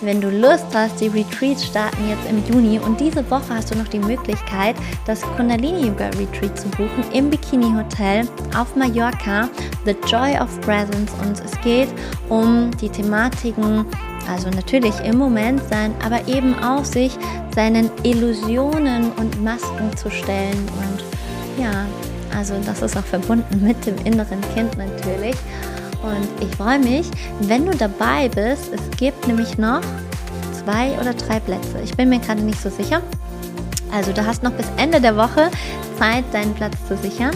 wenn 0.02 0.20
du 0.20 0.32
Lust 0.32 0.66
hast, 0.74 1.00
die 1.00 1.10
Retreats 1.10 1.64
starten 1.64 2.10
jetzt 2.10 2.28
im 2.28 2.44
Juni 2.52 2.80
und 2.80 3.00
diese 3.00 3.30
Woche 3.30 3.54
hast 3.54 3.70
du 3.70 3.78
noch 3.78 3.88
die 3.88 4.00
Möglichkeit, 4.00 4.76
das 5.06 5.22
Kundalini 5.22 5.88
Yoga 5.88 6.08
Retreat 6.18 6.60
zu 6.60 6.68
buchen 6.70 7.04
im 7.14 7.30
Bikini 7.30 7.72
Hotel 7.72 8.28
auf 8.58 8.76
Mallorca, 8.76 9.48
The 9.86 9.96
Joy 10.08 10.36
of 10.40 10.60
Presence 10.62 11.12
und 11.22 11.40
es 11.40 11.52
geht 11.62 11.90
um 12.30 12.72
die 12.78 12.90
Thematiken 12.90 13.86
also 14.32 14.50
natürlich 14.50 14.98
im 15.02 15.18
Moment 15.18 15.62
sein, 15.70 15.94
aber 16.04 16.28
eben 16.28 16.58
auch 16.64 16.86
sich 16.86 17.18
seinen 17.54 17.92
Illusionen 18.04 19.12
und 19.18 19.44
Masken 19.44 19.96
zu 19.98 20.10
stellen. 20.10 20.58
Und 20.58 21.62
ja, 21.62 21.86
also 22.36 22.54
das 22.66 22.82
ist 22.82 22.98
auch 22.98 23.04
verbunden 23.04 23.62
mit 23.68 23.86
dem 23.86 23.98
inneren 24.06 24.40
Kind 24.54 24.78
natürlich. 24.78 25.36
Und 26.02 26.28
ich 26.42 26.56
freue 26.56 26.80
mich, 26.80 27.06
wenn 27.42 27.66
du 27.66 27.76
dabei 27.76 28.30
bist. 28.30 28.72
Es 28.74 28.98
gibt 28.98 29.28
nämlich 29.28 29.58
noch 29.58 29.82
zwei 30.64 30.92
oder 31.00 31.14
drei 31.14 31.40
Plätze. 31.40 31.80
Ich 31.84 31.96
bin 31.96 32.10
mir 32.10 32.20
gerade 32.20 32.42
nicht 32.42 32.62
so 32.62 32.70
sicher. 32.70 33.02
Also 33.92 34.14
du 34.14 34.26
hast 34.26 34.44
noch 34.44 34.52
bis 34.52 34.68
Ende 34.78 35.02
der 35.02 35.16
Woche 35.16 35.50
Zeit, 35.98 36.24
deinen 36.32 36.54
Platz 36.54 36.76
zu 36.88 36.98
sichern. 36.98 37.32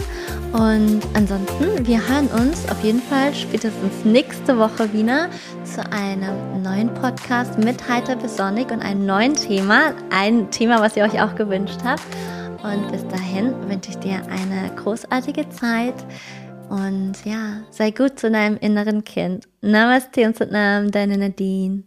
Und 0.52 1.02
ansonsten, 1.14 1.86
wir 1.86 2.00
hören 2.08 2.28
uns 2.28 2.68
auf 2.70 2.82
jeden 2.82 3.02
Fall 3.02 3.34
spätestens 3.34 4.04
nächste 4.04 4.58
Woche 4.58 4.92
wieder 4.92 5.28
zu 5.64 5.82
einem 5.92 6.62
neuen 6.62 6.92
Podcast 6.94 7.58
mit 7.58 7.88
Heiter 7.88 8.16
bis 8.16 8.36
Sonnig 8.36 8.70
und 8.70 8.80
einem 8.80 9.04
neuen 9.04 9.34
Thema. 9.34 9.92
Ein 10.10 10.50
Thema, 10.50 10.80
was 10.80 10.96
ihr 10.96 11.04
euch 11.04 11.20
auch 11.20 11.34
gewünscht 11.34 11.80
habt. 11.84 12.02
Und 12.62 12.90
bis 12.90 13.06
dahin 13.08 13.52
wünsche 13.68 13.90
ich 13.90 13.98
dir 13.98 14.22
eine 14.30 14.74
großartige 14.76 15.48
Zeit. 15.50 15.94
Und 16.68 17.12
ja, 17.24 17.60
sei 17.70 17.90
gut 17.90 18.18
zu 18.18 18.30
deinem 18.30 18.56
inneren 18.56 19.04
Kind. 19.04 19.46
Namaste 19.60 20.26
und 20.26 20.36
Satnam, 20.36 20.90
deine 20.90 21.18
Nadine. 21.18 21.84